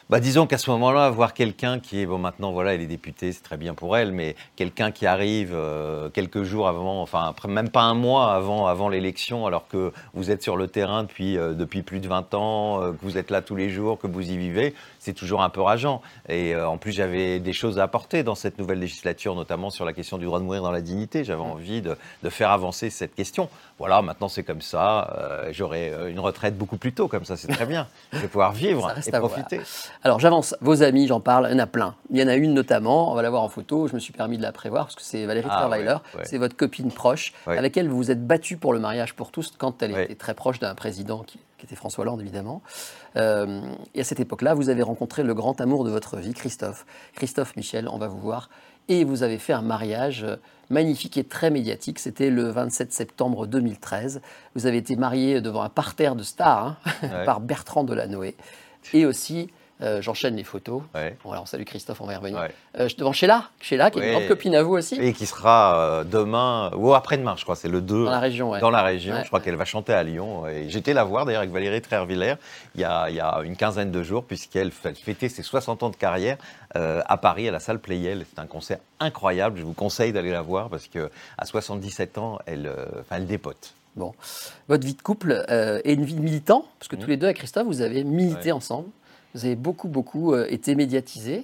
Bah, 0.09 0.19
disons 0.19 0.47
qu'à 0.47 0.57
ce 0.57 0.69
moment-là, 0.71 1.09
voir 1.09 1.33
quelqu'un 1.33 1.79
qui 1.79 2.01
est, 2.01 2.05
bon 2.05 2.17
maintenant 2.17 2.51
voilà, 2.51 2.73
elle 2.73 2.81
est 2.81 2.87
députée, 2.87 3.31
c'est 3.31 3.41
très 3.41 3.55
bien 3.55 3.73
pour 3.73 3.95
elle, 3.95 4.11
mais 4.11 4.35
quelqu'un 4.57 4.91
qui 4.91 5.05
arrive 5.05 5.51
euh, 5.53 6.09
quelques 6.09 6.43
jours 6.43 6.67
avant, 6.67 7.01
enfin 7.01 7.25
après, 7.25 7.47
même 7.47 7.69
pas 7.69 7.83
un 7.83 7.93
mois 7.93 8.33
avant, 8.33 8.67
avant 8.67 8.89
l'élection, 8.89 9.47
alors 9.47 9.67
que 9.69 9.93
vous 10.13 10.29
êtes 10.29 10.43
sur 10.43 10.57
le 10.57 10.67
terrain 10.67 11.03
depuis, 11.03 11.37
euh, 11.37 11.53
depuis 11.53 11.83
plus 11.83 12.01
de 12.01 12.09
20 12.09 12.33
ans, 12.33 12.81
euh, 12.81 12.91
que 12.91 12.99
vous 13.01 13.17
êtes 13.17 13.31
là 13.31 13.41
tous 13.41 13.55
les 13.55 13.69
jours, 13.69 13.97
que 13.97 14.07
vous 14.07 14.29
y 14.29 14.37
vivez, 14.37 14.75
c'est 15.03 15.13
toujours 15.13 15.43
un 15.43 15.49
peu 15.49 15.61
rageant. 15.61 16.01
Et 16.29 16.55
en 16.55 16.77
plus, 16.77 16.91
j'avais 16.91 17.39
des 17.39 17.53
choses 17.53 17.79
à 17.79 17.83
apporter 17.83 18.23
dans 18.23 18.35
cette 18.35 18.57
nouvelle 18.57 18.79
législature, 18.79 19.35
notamment 19.35 19.69
sur 19.69 19.85
la 19.85 19.93
question 19.93 20.17
du 20.17 20.25
droit 20.25 20.39
de 20.39 20.45
mourir 20.45 20.61
dans 20.61 20.71
la 20.71 20.81
dignité. 20.81 21.23
J'avais 21.23 21.41
envie 21.41 21.81
de, 21.81 21.97
de, 22.23 22.29
faire 22.29 22.51
avancer 22.51 22.89
cette 22.89 23.13
question. 23.13 23.49
Voilà, 23.79 24.01
maintenant 24.01 24.29
c'est 24.29 24.43
comme 24.43 24.61
ça. 24.61 25.43
J'aurai 25.51 25.93
une 26.09 26.19
retraite 26.19 26.57
beaucoup 26.57 26.77
plus 26.77 26.93
tôt, 26.93 27.07
comme 27.07 27.25
ça 27.25 27.37
c'est 27.37 27.47
très 27.47 27.65
bien. 27.65 27.87
Je 28.13 28.19
vais 28.19 28.27
pouvoir 28.27 28.53
vivre 28.53 28.93
et 29.05 29.11
profiter. 29.11 29.59
Alors 30.03 30.19
j'avance, 30.19 30.55
vos 30.61 30.83
amis, 30.83 31.07
j'en 31.07 31.19
parle, 31.19 31.47
il 31.49 31.53
y 31.53 31.55
en 31.55 31.59
a 31.59 31.67
plein. 31.67 31.95
Il 32.09 32.19
y 32.19 32.23
en 32.23 32.27
a 32.27 32.35
une 32.35 32.53
notamment, 32.53 33.11
on 33.11 33.15
va 33.15 33.21
la 33.21 33.29
voir 33.29 33.43
en 33.43 33.49
photo, 33.49 33.87
je 33.87 33.93
me 33.93 33.99
suis 33.99 34.13
permis 34.13 34.37
de 34.37 34.43
la 34.43 34.51
prévoir 34.51 34.85
parce 34.85 34.95
que 34.95 35.01
c'est 35.01 35.25
Valérie 35.25 35.47
ah, 35.49 35.69
c'est 36.23 36.37
votre 36.37 36.55
copine 36.55 36.91
proche, 36.91 37.33
avec 37.45 37.77
elle 37.77 37.89
vous 37.89 37.97
vous 37.97 38.11
êtes 38.11 38.25
battu 38.25 38.57
pour 38.57 38.73
le 38.73 38.79
mariage 38.79 39.13
pour 39.15 39.31
tous 39.31 39.53
quand 39.57 39.81
elle 39.81 39.97
était 39.97 40.15
très 40.15 40.33
proche 40.33 40.59
d'un 40.59 40.75
président 40.75 41.23
qui, 41.23 41.39
était 41.63 41.75
François 41.75 42.03
Hollande 42.03 42.21
évidemment. 42.21 42.61
Euh, 43.15 43.61
et 43.93 44.01
à 44.01 44.03
cette 44.03 44.19
époque-là, 44.19 44.53
vous 44.53 44.69
avez 44.69 44.83
rencontré 44.83 45.23
le 45.23 45.33
grand 45.33 45.59
amour 45.61 45.83
de 45.83 45.89
votre 45.89 46.17
vie, 46.17 46.33
Christophe. 46.33 46.85
Christophe 47.13 47.55
Michel, 47.55 47.87
on 47.87 47.97
va 47.97 48.07
vous 48.07 48.19
voir. 48.19 48.49
Et 48.89 49.03
vous 49.03 49.23
avez 49.23 49.37
fait 49.37 49.53
un 49.53 49.61
mariage 49.61 50.25
magnifique 50.69 51.17
et 51.17 51.23
très 51.23 51.49
médiatique. 51.49 51.99
C'était 51.99 52.29
le 52.29 52.49
27 52.49 52.91
septembre 52.91 53.47
2013. 53.47 54.21
Vous 54.55 54.65
avez 54.65 54.77
été 54.77 54.95
marié 54.95 55.39
devant 55.39 55.61
un 55.61 55.69
parterre 55.69 56.15
de 56.15 56.23
stars 56.23 56.75
hein, 56.85 57.23
par 57.25 57.39
Bertrand 57.39 57.83
Delanoë 57.83 58.35
et 58.93 59.05
aussi 59.05 59.49
euh, 59.83 60.01
j'enchaîne 60.01 60.37
les 60.37 60.43
photos. 60.43 60.81
Bon, 61.23 61.31
alors, 61.31 61.47
salut 61.47 61.65
Christophe, 61.65 61.99
on 61.99 62.05
va 62.05 62.13
y 62.13 62.15
revenir. 62.15 62.47
Euh, 62.79 62.87
devant 62.97 63.11
Sheila, 63.11 63.49
Sheila, 63.59 63.91
qui 63.91 63.99
est 63.99 64.07
une 64.07 64.13
grande 64.13 64.27
copine 64.27 64.55
à 64.55 64.63
vous 64.63 64.75
aussi. 64.75 64.95
Et 64.95 65.11
qui 65.11 65.25
sera 65.25 65.77
euh, 65.77 66.03
demain, 66.05 66.71
ou 66.75 66.93
après-demain, 66.93 67.35
je 67.37 67.43
crois, 67.43 67.57
c'est 67.57 67.67
le 67.67 67.81
2. 67.81 68.05
Dans 68.05 68.11
la 68.11 68.19
région, 68.19 68.57
Dans 68.59 68.69
la 68.69 68.81
région, 68.81 69.15
je 69.21 69.27
crois 69.27 69.41
qu'elle 69.41 69.57
va 69.57 69.65
chanter 69.65 69.91
à 69.93 70.03
Lyon. 70.03 70.47
Et 70.47 70.69
j'étais 70.69 70.93
la 70.93 71.03
voir 71.03 71.25
d'ailleurs 71.25 71.41
avec 71.41 71.51
Valérie 71.51 71.81
Trervillers 71.81 72.35
il 72.75 72.81
y, 72.81 72.83
a, 72.85 73.09
il 73.09 73.15
y 73.15 73.19
a 73.19 73.41
une 73.43 73.57
quinzaine 73.57 73.91
de 73.91 74.03
jours, 74.03 74.23
puisqu'elle 74.23 74.71
fêtait 74.71 75.29
ses 75.29 75.43
60 75.43 75.83
ans 75.83 75.89
de 75.89 75.95
carrière 75.95 76.37
à 76.75 77.17
Paris, 77.17 77.47
à 77.49 77.51
la 77.51 77.59
salle 77.59 77.79
Playel. 77.79 78.25
C'est 78.29 78.39
un 78.39 78.47
concert 78.47 78.79
incroyable. 78.99 79.59
Je 79.59 79.63
vous 79.63 79.73
conseille 79.73 80.13
d'aller 80.13 80.31
la 80.31 80.41
voir 80.41 80.69
parce 80.69 80.87
qu'à 80.87 81.09
77 81.43 82.17
ans, 82.17 82.39
elle, 82.45 82.71
elle 83.11 83.27
dépote. 83.27 83.73
Bon, 83.95 84.13
votre 84.69 84.85
vie 84.85 84.95
de 84.95 85.01
couple 85.01 85.45
est 85.49 85.93
une 85.93 86.05
vie 86.05 86.15
de 86.15 86.21
militant, 86.21 86.65
parce 86.79 86.87
que 86.87 86.95
mmh. 86.95 86.99
tous 86.99 87.09
les 87.09 87.17
deux, 87.17 87.25
avec 87.27 87.37
Christophe, 87.37 87.67
vous 87.67 87.81
avez 87.81 88.03
milité 88.03 88.51
ensemble. 88.51 88.87
Vous 89.33 89.45
avez 89.45 89.55
beaucoup, 89.55 89.87
beaucoup 89.87 90.33
euh, 90.33 90.47
été 90.49 90.75
médiatisé. 90.75 91.43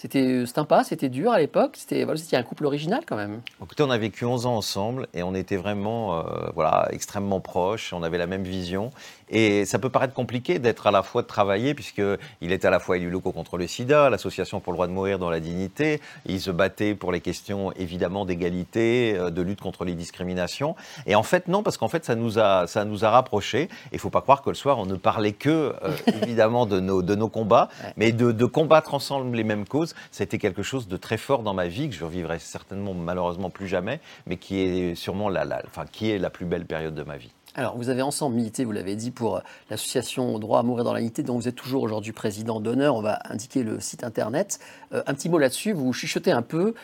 C'était 0.00 0.24
euh, 0.24 0.46
sympa, 0.46 0.82
c'était 0.82 1.10
dur 1.10 1.30
à 1.30 1.38
l'époque. 1.38 1.72
C'était 1.76 2.04
voilà, 2.04 2.18
un 2.32 2.42
couple 2.42 2.64
original 2.64 3.02
quand 3.06 3.16
même. 3.16 3.42
Écoutez, 3.62 3.82
on 3.82 3.90
a 3.90 3.98
vécu 3.98 4.24
11 4.24 4.46
ans 4.46 4.56
ensemble 4.56 5.08
et 5.12 5.22
on 5.22 5.34
était 5.34 5.58
vraiment 5.58 6.20
euh, 6.20 6.22
voilà, 6.54 6.88
extrêmement 6.90 7.40
proches. 7.40 7.92
On 7.92 8.02
avait 8.02 8.16
la 8.16 8.26
même 8.26 8.44
vision. 8.44 8.92
Et 9.30 9.64
ça 9.64 9.78
peut 9.78 9.90
paraître 9.90 10.12
compliqué 10.12 10.58
d'être 10.58 10.86
à 10.88 10.90
la 10.90 11.02
fois 11.02 11.22
de 11.22 11.26
travailler, 11.26 11.74
puisqu'il 11.74 12.52
est 12.52 12.64
à 12.64 12.70
la 12.70 12.80
fois 12.80 12.96
élu 12.96 13.10
local 13.10 13.32
contre 13.32 13.58
le 13.58 13.66
sida, 13.66 14.10
l'association 14.10 14.60
pour 14.60 14.72
le 14.72 14.76
droit 14.76 14.86
de 14.88 14.92
mourir 14.92 15.18
dans 15.18 15.30
la 15.30 15.40
dignité. 15.40 16.00
Il 16.26 16.40
se 16.40 16.50
battait 16.50 16.94
pour 16.94 17.12
les 17.12 17.20
questions 17.20 17.72
évidemment 17.72 18.24
d'égalité, 18.24 19.14
euh, 19.16 19.30
de 19.30 19.42
lutte 19.42 19.60
contre 19.60 19.84
les 19.84 19.94
discriminations. 19.94 20.74
Et 21.06 21.14
en 21.14 21.22
fait, 21.22 21.46
non, 21.46 21.62
parce 21.62 21.76
qu'en 21.76 21.88
fait, 21.88 22.04
ça 22.04 22.16
nous 22.16 22.38
a, 22.38 22.66
ça 22.66 22.84
nous 22.84 23.04
a 23.04 23.10
rapprochés. 23.10 23.68
Il 23.92 23.96
ne 23.96 24.00
faut 24.00 24.10
pas 24.10 24.22
croire 24.22 24.42
que 24.42 24.50
le 24.50 24.56
soir, 24.56 24.78
on 24.78 24.86
ne 24.86 24.96
parlait 24.96 25.32
que, 25.32 25.74
euh, 25.84 25.90
évidemment, 26.22 26.66
de 26.66 26.80
nos, 26.80 27.02
de 27.02 27.14
nos 27.14 27.28
combats, 27.28 27.68
mais 27.96 28.10
de, 28.10 28.32
de, 28.32 28.44
combattre 28.46 28.94
ensemble 28.94 29.36
les 29.36 29.44
mêmes 29.44 29.66
causes. 29.66 29.89
C'était 30.10 30.38
quelque 30.38 30.62
chose 30.62 30.88
de 30.88 30.96
très 30.96 31.16
fort 31.16 31.42
dans 31.42 31.54
ma 31.54 31.68
vie, 31.68 31.88
que 31.88 31.94
je 31.94 32.04
revivrai 32.04 32.38
certainement, 32.38 32.94
malheureusement, 32.94 33.50
plus 33.50 33.68
jamais, 33.68 34.00
mais 34.26 34.36
qui 34.36 34.60
est 34.60 34.94
sûrement 34.94 35.28
la, 35.28 35.62
enfin, 35.66 35.84
qui 35.90 36.10
est 36.10 36.18
la 36.18 36.30
plus 36.30 36.46
belle 36.46 36.66
période 36.66 36.94
de 36.94 37.02
ma 37.02 37.16
vie. 37.16 37.30
Alors, 37.56 37.76
vous 37.76 37.88
avez 37.88 38.02
ensemble 38.02 38.36
milité, 38.36 38.64
vous 38.64 38.70
l'avez 38.70 38.94
dit, 38.94 39.10
pour 39.10 39.42
l'association 39.70 40.38
Droit 40.38 40.60
à 40.60 40.62
mourir 40.62 40.84
dans 40.84 40.92
la 40.92 41.00
dont 41.00 41.36
vous 41.36 41.48
êtes 41.48 41.56
toujours 41.56 41.82
aujourd'hui 41.82 42.12
président 42.12 42.60
d'honneur. 42.60 42.94
On 42.94 43.02
va 43.02 43.18
indiquer 43.24 43.64
le 43.64 43.80
site 43.80 44.04
internet. 44.04 44.60
Euh, 44.92 45.02
un 45.06 45.14
petit 45.14 45.28
mot 45.28 45.38
là-dessus, 45.38 45.72
vous 45.72 45.92
chuchotez 45.92 46.30
un 46.30 46.42
peu 46.42 46.74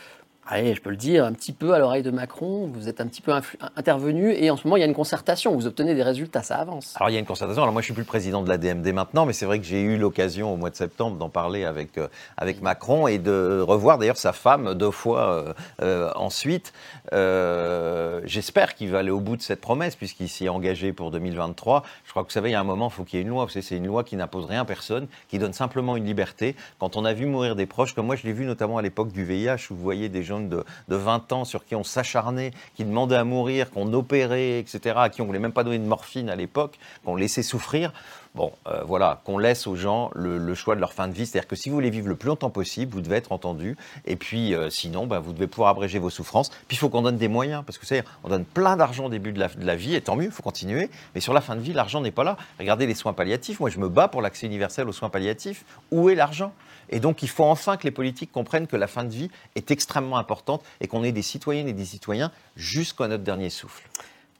allez, 0.48 0.74
je 0.74 0.80
peux 0.80 0.90
le 0.90 0.96
dire, 0.96 1.24
un 1.24 1.32
petit 1.32 1.52
peu 1.52 1.74
à 1.74 1.78
l'oreille 1.78 2.02
de 2.02 2.10
Macron, 2.10 2.70
vous 2.72 2.88
êtes 2.88 3.00
un 3.00 3.06
petit 3.06 3.20
peu 3.20 3.32
intervenu 3.76 4.32
et 4.32 4.50
en 4.50 4.56
ce 4.56 4.66
moment 4.66 4.76
il 4.76 4.80
y 4.80 4.82
a 4.82 4.86
une 4.86 4.94
concertation, 4.94 5.54
vous 5.54 5.66
obtenez 5.66 5.94
des 5.94 6.02
résultats, 6.02 6.42
ça 6.42 6.56
avance. 6.56 6.94
Alors 6.96 7.10
il 7.10 7.14
y 7.14 7.16
a 7.16 7.18
une 7.18 7.26
concertation, 7.26 7.62
alors 7.62 7.72
moi 7.72 7.82
je 7.82 7.86
suis 7.86 7.94
plus 7.94 8.02
le 8.02 8.06
président 8.06 8.42
de 8.42 8.48
la 8.48 8.58
DMD 8.58 8.86
maintenant, 8.92 9.26
mais 9.26 9.32
c'est 9.32 9.46
vrai 9.46 9.58
que 9.58 9.64
j'ai 9.64 9.80
eu 9.82 9.96
l'occasion 9.96 10.52
au 10.52 10.56
mois 10.56 10.70
de 10.70 10.76
septembre 10.76 11.16
d'en 11.16 11.28
parler 11.28 11.64
avec, 11.64 11.98
euh, 11.98 12.08
avec 12.36 12.62
Macron 12.62 13.08
et 13.08 13.18
de 13.18 13.60
revoir 13.66 13.98
d'ailleurs 13.98 14.16
sa 14.16 14.32
femme 14.32 14.74
deux 14.74 14.90
fois 14.90 15.28
euh, 15.28 15.52
euh, 15.82 16.10
ensuite. 16.14 16.72
J'espère 17.12 18.74
qu'il 18.74 18.90
va 18.90 18.98
aller 18.98 19.10
au 19.10 19.20
bout 19.20 19.36
de 19.36 19.42
cette 19.42 19.60
promesse 19.60 19.96
puisqu'il 19.96 20.28
s'y 20.28 20.46
est 20.46 20.48
engagé 20.48 20.92
pour 20.92 21.10
2023. 21.10 21.82
Je 22.04 22.10
crois 22.10 22.22
que 22.22 22.28
vous 22.28 22.32
savez, 22.32 22.50
il 22.50 22.52
y 22.52 22.56
a 22.56 22.60
un 22.60 22.64
moment, 22.64 22.88
il 22.88 22.92
faut 22.92 23.04
qu'il 23.04 23.18
y 23.18 23.22
ait 23.22 23.24
une 23.24 23.30
loi, 23.30 23.46
c'est 23.48 23.76
une 23.76 23.86
loi 23.86 24.04
qui 24.04 24.16
n'impose 24.16 24.44
rien 24.46 24.62
à 24.62 24.64
personne, 24.64 25.06
qui 25.28 25.38
donne 25.38 25.52
simplement 25.52 25.96
une 25.96 26.04
liberté. 26.04 26.56
Quand 26.78 26.96
on 26.96 27.04
a 27.04 27.12
vu 27.12 27.26
mourir 27.26 27.56
des 27.56 27.66
proches, 27.66 27.94
comme 27.94 28.06
moi 28.06 28.16
je 28.16 28.24
l'ai 28.24 28.32
vu 28.32 28.44
notamment 28.44 28.78
à 28.78 28.82
l'époque 28.82 29.12
du 29.12 29.24
VIH, 29.24 29.68
où 29.70 29.74
vous 29.74 29.82
voyez 29.82 30.08
des 30.08 30.22
gens 30.22 30.35
de, 30.40 30.64
20 30.88 31.32
ans 31.32 31.44
sur 31.44 31.64
qui 31.64 31.74
on 31.74 31.84
s'acharnait, 31.84 32.52
qui 32.74 32.84
demandaient 32.84 33.16
à 33.16 33.24
mourir, 33.24 33.70
qu'on 33.70 33.92
opérait, 33.92 34.58
etc., 34.58 34.96
à 34.98 35.08
qui 35.08 35.20
on 35.20 35.24
ne 35.24 35.28
voulait 35.28 35.38
même 35.38 35.52
pas 35.52 35.64
donner 35.64 35.78
de 35.78 35.84
morphine 35.84 36.28
à 36.28 36.36
l'époque, 36.36 36.78
qu'on 37.04 37.16
laissait 37.16 37.42
souffrir. 37.42 37.92
Bon, 38.36 38.52
euh, 38.66 38.82
voilà, 38.84 39.22
qu'on 39.24 39.38
laisse 39.38 39.66
aux 39.66 39.76
gens 39.76 40.10
le, 40.14 40.54
choix 40.54 40.74
de 40.74 40.80
leur 40.80 40.92
fin 40.92 41.08
de 41.08 41.14
vie. 41.14 41.24
C'est-à-dire 41.24 41.48
que 41.48 41.56
si 41.56 41.70
vous 41.70 41.74
voulez 41.74 41.88
vivre 41.88 42.08
le 42.08 42.16
plus 42.16 42.28
longtemps 42.28 42.50
possible, 42.50 42.92
vous 42.92 43.00
devez 43.00 43.16
être 43.16 43.32
entendu. 43.32 43.78
Et 44.04 44.16
puis, 44.16 44.54
euh, 44.54 44.68
sinon, 44.68 45.06
bah, 45.06 45.20
vous 45.20 45.32
devez 45.32 45.46
pouvoir 45.46 45.70
abréger 45.70 45.98
vos 45.98 46.10
souffrances. 46.10 46.50
Puis, 46.68 46.76
il 46.76 46.76
faut 46.76 46.90
qu'on 46.90 47.00
donne 47.00 47.16
des 47.16 47.28
moyens. 47.28 47.64
Parce 47.64 47.78
que, 47.78 47.86
c'est 47.86 48.04
on 48.24 48.28
donne 48.28 48.44
plein 48.44 48.76
d'argent 48.76 49.06
au 49.06 49.08
début 49.08 49.32
de 49.32 49.40
la, 49.40 49.76
vie, 49.76 49.94
et 49.94 50.02
tant 50.02 50.16
mieux, 50.16 50.26
il 50.26 50.30
faut 50.30 50.42
continuer. 50.42 50.90
Mais 51.14 51.22
sur 51.22 51.32
la 51.32 51.40
fin 51.40 51.56
de 51.56 51.62
vie, 51.62 51.72
l'argent 51.72 52.02
n'est 52.02 52.10
pas 52.10 52.24
là. 52.24 52.36
Regardez 52.58 52.86
les 52.86 52.94
soins 52.94 53.14
palliatifs. 53.14 53.58
Moi, 53.58 53.70
je 53.70 53.78
me 53.78 53.88
bats 53.88 54.08
pour 54.08 54.20
l'accès 54.20 54.46
universel 54.46 54.86
aux 54.86 54.92
soins 54.92 55.08
palliatifs. 55.08 55.64
Où 55.90 56.10
est 56.10 56.14
l'argent? 56.14 56.52
Et 56.90 57.00
donc, 57.00 57.22
il 57.22 57.30
faut 57.30 57.44
enfin 57.44 57.78
que 57.78 57.84
les 57.84 57.90
politiques 57.90 58.32
comprennent 58.32 58.66
que 58.66 58.76
la 58.76 58.86
fin 58.86 59.04
de 59.04 59.14
vie 59.14 59.30
est 59.54 59.70
extrêmement 59.70 60.18
importante 60.18 60.62
et 60.82 60.88
qu'on 60.88 61.04
ait 61.04 61.12
des 61.12 61.22
citoyennes 61.22 61.68
et 61.68 61.72
des 61.72 61.86
citoyens 61.86 62.30
jusqu'à 62.54 63.08
notre 63.08 63.24
dernier 63.24 63.48
souffle. 63.48 63.82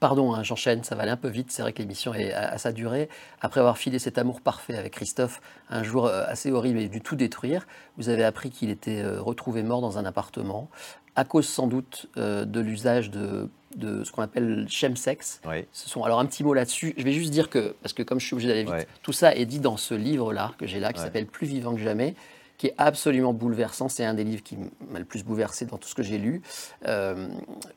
Pardon, 0.00 0.34
hein, 0.34 0.42
j'enchaîne, 0.42 0.84
ça 0.84 0.94
va 0.94 1.02
aller 1.02 1.10
un 1.10 1.16
peu 1.16 1.28
vite. 1.28 1.50
C'est 1.50 1.62
vrai 1.62 1.72
que 1.72 1.78
l'émission 1.78 2.12
est 2.12 2.32
à, 2.32 2.58
sa 2.58 2.72
durée. 2.72 3.08
Après 3.40 3.60
avoir 3.60 3.78
filé 3.78 3.98
cet 3.98 4.18
amour 4.18 4.40
parfait 4.40 4.76
avec 4.76 4.92
Christophe, 4.92 5.40
un 5.70 5.82
jour 5.82 6.06
euh, 6.06 6.24
assez 6.26 6.50
horrible 6.50 6.78
et 6.78 6.88
du 6.88 7.00
tout 7.00 7.16
détruire, 7.16 7.66
vous 7.96 8.08
avez 8.08 8.24
appris 8.24 8.50
qu'il 8.50 8.70
était 8.70 9.02
euh, 9.02 9.20
retrouvé 9.20 9.62
mort 9.62 9.80
dans 9.80 9.96
un 9.96 10.04
appartement, 10.04 10.68
à 11.14 11.24
cause 11.24 11.48
sans 11.48 11.66
doute 11.66 12.06
euh, 12.18 12.44
de 12.44 12.60
l'usage 12.60 13.10
de, 13.10 13.48
ce 13.80 14.10
qu'on 14.10 14.22
appelle 14.22 14.66
chemsex. 14.68 15.40
Ce 15.72 15.88
sont, 15.88 16.02
alors 16.02 16.20
un 16.20 16.26
petit 16.26 16.44
mot 16.44 16.52
là-dessus, 16.52 16.94
je 16.96 17.04
vais 17.04 17.12
juste 17.12 17.30
dire 17.30 17.48
que, 17.48 17.74
parce 17.82 17.94
que 17.94 18.02
comme 18.02 18.20
je 18.20 18.26
suis 18.26 18.34
obligé 18.34 18.48
d'aller 18.48 18.64
vite, 18.64 18.88
tout 19.02 19.12
ça 19.12 19.34
est 19.34 19.46
dit 19.46 19.60
dans 19.60 19.76
ce 19.78 19.94
livre-là 19.94 20.52
que 20.58 20.66
j'ai 20.66 20.80
là, 20.80 20.92
qui 20.92 21.00
s'appelle 21.00 21.26
Plus 21.26 21.46
vivant 21.46 21.74
que 21.74 21.80
jamais 21.80 22.14
qui 22.58 22.68
est 22.68 22.74
absolument 22.78 23.32
bouleversant. 23.32 23.88
C'est 23.88 24.04
un 24.04 24.14
des 24.14 24.24
livres 24.24 24.42
qui 24.42 24.56
m'a 24.90 24.98
le 24.98 25.04
plus 25.04 25.24
bouleversé 25.24 25.66
dans 25.66 25.78
tout 25.78 25.88
ce 25.88 25.94
que 25.94 26.02
j'ai 26.02 26.18
lu. 26.18 26.42
Euh, 26.86 27.28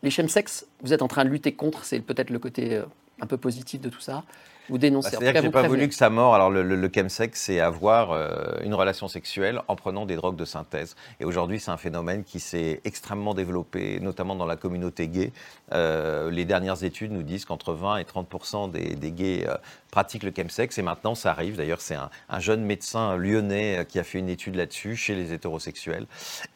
les 0.03 0.09
chemsex, 0.09 0.65
vous 0.81 0.93
êtes 0.93 1.01
en 1.01 1.07
train 1.07 1.25
de 1.25 1.29
lutter 1.29 1.53
contre, 1.53 1.83
c'est 1.83 1.99
peut-être 1.99 2.29
le 2.29 2.39
côté 2.39 2.75
euh, 2.75 2.83
un 3.21 3.25
peu 3.25 3.37
positif 3.37 3.81
de 3.81 3.89
tout 3.89 4.01
ça. 4.01 4.23
Vous 4.69 4.77
dénoncez. 4.77 5.09
Bah, 5.09 5.17
C'est-à-dire 5.19 5.41
que 5.41 5.47
j'ai 5.47 5.51
pas 5.51 5.67
voulu 5.67 5.87
que 5.87 5.95
ça 5.95 6.11
mort. 6.11 6.35
Alors 6.35 6.51
le, 6.51 6.61
le, 6.61 6.91
chemsex, 6.93 7.41
c'est 7.41 7.59
avoir 7.59 8.11
euh, 8.11 8.59
une 8.61 8.75
relation 8.75 9.07
sexuelle 9.07 9.61
en 9.67 9.75
prenant 9.75 10.05
des 10.05 10.15
drogues 10.15 10.35
de 10.35 10.45
synthèse. 10.45 10.95
Et 11.19 11.25
aujourd'hui, 11.25 11.59
c'est 11.59 11.71
un 11.71 11.77
phénomène 11.77 12.23
qui 12.23 12.39
s'est 12.39 12.79
extrêmement 12.85 13.33
développé, 13.33 13.99
notamment 13.99 14.35
dans 14.35 14.45
la 14.45 14.57
communauté 14.57 15.07
gay. 15.07 15.31
les 15.71 16.45
dernières 16.45 16.83
études 16.83 17.11
nous 17.11 17.23
disent 17.23 17.45
qu'entre 17.45 17.73
20 17.73 17.97
et 17.97 18.03
30% 18.03 18.69
des, 18.69 18.95
des 18.95 19.11
gays 19.11 19.47
pratique 19.91 20.23
le 20.23 20.31
chemsex 20.35 20.77
et 20.77 20.81
maintenant 20.81 21.15
ça 21.15 21.31
arrive. 21.31 21.57
D'ailleurs, 21.57 21.81
c'est 21.81 21.95
un, 21.95 22.09
jeune 22.39 22.63
médecin 22.63 23.15
lyonnais 23.17 23.79
euh, 23.79 23.83
qui 23.83 23.99
a 23.99 24.03
fait 24.03 24.19
une 24.19 24.29
étude 24.29 24.55
là-dessus 24.55 24.95
chez 24.95 25.15
les 25.15 25.33
hétérosexuels. 25.33 26.05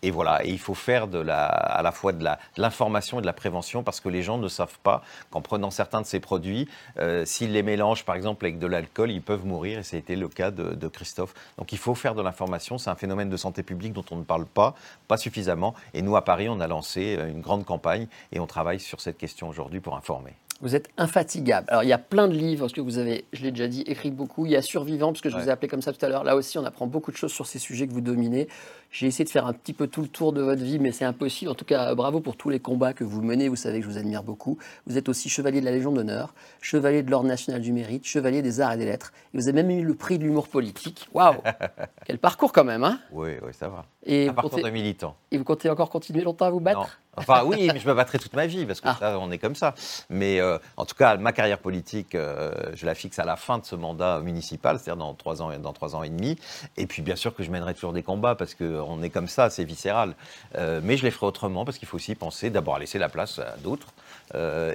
Et 0.01 0.11
voilà, 0.11 0.45
et 0.45 0.49
il 0.49 0.59
faut 0.59 0.73
faire 0.73 1.07
de 1.07 1.19
la, 1.19 1.45
à 1.45 1.81
la 1.81 1.91
fois 1.91 2.13
de 2.13 2.25
l'information 2.57 3.19
et 3.19 3.21
de 3.21 3.25
la 3.25 3.33
prévention 3.33 3.83
parce 3.83 3.99
que 3.99 4.09
les 4.09 4.23
gens 4.23 4.37
ne 4.37 4.47
savent 4.47 4.79
pas 4.83 5.03
qu'en 5.31 5.41
prenant 5.41 5.71
certains 5.71 6.01
de 6.01 6.05
ces 6.05 6.19
produits, 6.19 6.67
euh, 6.99 7.25
s'ils 7.25 7.51
les 7.51 7.63
mélangent 7.63 8.05
par 8.05 8.15
exemple 8.15 8.45
avec 8.45 8.59
de 8.59 8.67
l'alcool, 8.67 9.11
ils 9.11 9.21
peuvent 9.21 9.45
mourir 9.45 9.79
et 9.79 9.83
c'était 9.83 10.15
le 10.15 10.27
cas 10.27 10.51
de, 10.51 10.73
de, 10.75 10.87
Christophe. 10.87 11.33
Donc 11.57 11.71
il 11.71 11.77
faut 11.77 11.95
faire 11.95 12.15
de 12.15 12.21
l'information. 12.21 12.77
C'est 12.77 12.89
un 12.89 12.95
phénomène 12.95 13.29
de 13.29 13.37
santé 13.37 13.63
publique 13.63 13.93
dont 13.93 14.05
on 14.11 14.17
ne 14.17 14.23
parle 14.23 14.45
pas, 14.45 14.75
pas 15.07 15.17
suffisamment. 15.17 15.73
Et 15.93 16.01
nous, 16.01 16.15
à 16.15 16.23
Paris, 16.23 16.49
on 16.49 16.59
a 16.59 16.67
lancé 16.67 17.17
euh, 17.17 17.29
une 17.29 17.41
grande 17.41 17.65
campagne 17.65 18.07
et 18.31 18.39
on 18.39 18.47
travaille 18.47 18.79
sur 18.79 19.01
cette 19.01 19.17
question 19.17 19.49
aujourd'hui 19.49 19.79
pour 19.79 19.95
informer. 19.95 20.33
Vous 20.63 20.77
êtes 20.77 20.87
infatigable. 20.97 21.67
Alors, 21.69 21.83
il 21.83 21.89
y 21.89 21.93
a 21.93 21.97
plein 21.97 22.29
de 22.29 22.33
livres, 22.33 22.61
parce 22.61 22.71
que 22.71 22.79
vous 22.79 22.97
avez, 22.97 23.25
je 23.33 23.43
l'ai 23.43 23.51
déjà 23.51 23.67
dit, 23.67 23.81
écrit 23.81 24.11
beaucoup. 24.11 24.45
Il 24.45 24.53
y 24.53 24.55
a 24.55 24.61
Survivant, 24.61 25.11
parce 25.11 25.19
que 25.19 25.29
je 25.29 25.35
vous 25.35 25.49
ai 25.49 25.51
appelé 25.51 25.67
comme 25.67 25.81
ça 25.81 25.91
tout 25.91 26.03
à 26.05 26.07
l'heure. 26.07 26.23
Là 26.23 26.37
aussi, 26.37 26.57
on 26.57 26.63
apprend 26.63 26.87
beaucoup 26.87 27.11
de 27.11 27.17
choses 27.17 27.33
sur 27.33 27.45
ces 27.45 27.59
sujets 27.59 27.85
que 27.85 27.91
vous 27.91 27.99
dominez. 27.99 28.47
J'ai 28.93 29.07
essayé 29.07 29.25
de 29.25 29.29
faire 29.31 29.47
un 29.47 29.53
petit 29.53 29.73
peu 29.73 29.87
tout 29.87 30.03
le 30.03 30.07
tour 30.07 30.33
de 30.33 30.41
votre 30.43 30.61
vie, 30.61 30.77
mais 30.77 30.91
c'est 30.91 31.03
impossible. 31.03 31.49
En 31.49 31.55
tout 31.55 31.65
cas, 31.65 31.95
bravo 31.95 32.19
pour 32.19 32.37
tous 32.37 32.51
les 32.51 32.59
combats 32.59 32.93
que 32.93 33.03
vous 33.03 33.23
menez. 33.23 33.49
Vous 33.49 33.55
savez 33.55 33.79
que 33.79 33.85
je 33.85 33.89
vous 33.89 33.97
admire 33.97 34.21
beaucoup. 34.21 34.59
Vous 34.85 34.99
êtes 34.99 35.09
aussi 35.09 35.29
chevalier 35.29 35.61
de 35.61 35.65
la 35.65 35.71
Légion 35.71 35.91
d'honneur, 35.91 36.35
chevalier 36.61 37.01
de 37.01 37.09
l'Ordre 37.09 37.27
national 37.27 37.59
du 37.59 37.73
mérite, 37.73 38.05
chevalier 38.05 38.43
des 38.43 38.61
arts 38.61 38.73
et 38.73 38.77
des 38.77 38.85
lettres. 38.85 39.11
Et 39.33 39.37
vous 39.39 39.47
avez 39.47 39.63
même 39.63 39.71
eu 39.71 39.83
le 39.83 39.95
prix 39.95 40.19
de 40.19 40.23
l'humour 40.23 40.47
politique. 40.47 41.07
Waouh 41.11 41.37
Quel 42.05 42.19
parcours 42.19 42.53
quand 42.53 42.65
même, 42.65 42.83
hein? 42.83 42.99
Oui, 43.11 43.31
oui, 43.41 43.51
ça 43.53 43.67
va. 43.67 43.85
Et 44.05 44.29
un 44.29 44.33
parcours 44.33 44.61
de 44.61 44.69
militant. 44.69 45.15
Et 45.31 45.39
vous 45.39 45.43
comptez 45.43 45.71
encore 45.71 45.89
continuer 45.89 46.21
longtemps 46.21 46.45
à 46.45 46.51
vous 46.51 46.59
battre? 46.59 46.99
Enfin, 47.15 47.43
oui, 47.45 47.69
mais 47.71 47.79
je 47.79 47.87
me 47.87 47.93
battrai 47.93 48.17
toute 48.17 48.33
ma 48.33 48.47
vie, 48.47 48.65
parce 48.65 48.81
que 48.81 48.89
ah. 48.89 48.97
ça, 48.99 49.19
on 49.19 49.29
est 49.31 49.37
comme 49.37 49.55
ça. 49.55 49.75
Mais 50.09 50.39
euh, 50.39 50.57
en 50.77 50.85
tout 50.85 50.95
cas, 50.95 51.15
ma 51.17 51.31
carrière 51.31 51.59
politique, 51.59 52.15
euh, 52.15 52.51
je 52.73 52.85
la 52.85 52.95
fixe 52.95 53.19
à 53.19 53.25
la 53.25 53.35
fin 53.35 53.59
de 53.59 53.65
ce 53.65 53.75
mandat 53.75 54.19
municipal, 54.19 54.79
c'est-à-dire 54.79 54.97
dans 54.97 55.13
trois 55.13 55.41
ans, 55.41 55.57
dans 55.59 55.73
trois 55.73 55.95
ans 55.95 56.03
et 56.03 56.09
demi. 56.09 56.37
Et 56.75 56.87
puis, 56.87 57.01
bien 57.01 57.15
sûr 57.15 57.35
que 57.35 57.43
je 57.43 57.51
mènerai 57.51 57.75
toujours 57.75 57.93
des 57.93 58.03
combats, 58.03 58.35
parce 58.35 58.55
qu'on 58.85 59.01
est 59.03 59.09
comme 59.09 59.27
ça, 59.27 59.49
c'est 59.49 59.63
viscéral. 59.63 60.15
Euh, 60.55 60.81
mais 60.83 60.97
je 60.97 61.03
les 61.03 61.11
ferai 61.11 61.25
autrement, 61.25 61.65
parce 61.65 61.77
qu'il 61.77 61.87
faut 61.87 61.97
aussi 61.97 62.15
penser 62.15 62.49
d'abord 62.49 62.75
à 62.75 62.79
laisser 62.79 62.99
la 62.99 63.09
place 63.09 63.39
à 63.39 63.55
d'autres, 63.63 63.93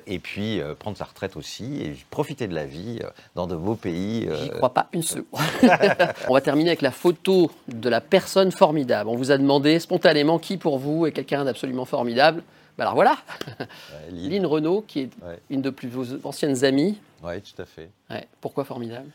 et 0.07 0.21
puis 0.21 0.61
prendre 0.79 0.97
sa 0.97 1.05
retraite 1.05 1.37
aussi, 1.37 1.83
et 1.83 1.97
profiter 2.11 2.47
de 2.47 2.55
la 2.55 2.65
vie 2.65 3.01
dans 3.35 3.49
de 3.49 3.57
beaux 3.57 3.75
pays. 3.75 4.29
J'y 4.41 4.51
crois 4.51 4.73
pas 4.73 4.87
une 4.93 5.03
seule. 5.03 5.25
on 6.29 6.35
va 6.35 6.41
terminer 6.41 6.71
avec 6.71 6.83
la 6.83 6.93
photo 6.93 7.51
de 7.67 7.89
la 7.89 8.01
personne 8.01 8.53
formidable. 8.53 9.11
On 9.11 9.17
vous 9.17 9.33
a 9.33 9.39
demandé 9.39 9.81
spontanément 9.81 10.39
qui 10.39 10.59
pour 10.59 10.79
vous 10.79 11.07
est 11.07 11.13
quelqu'un 11.13 11.45
d'absolument 11.45 11.87
formidable. 11.87 12.45
Bah 12.77 12.85
alors 12.85 12.95
voilà, 12.95 13.17
Lynn 14.13 14.47
Renault, 14.47 14.85
qui 14.87 15.01
est 15.01 15.11
une 15.51 15.63
de 15.63 15.71
plus 15.71 15.89
vos 15.89 16.05
anciennes 16.25 16.65
amies. 16.65 16.97
Oui, 17.25 17.41
tout 17.41 17.61
à 17.61 17.65
fait. 17.65 17.91
Pourquoi 18.41 18.65
formidable? 18.65 19.11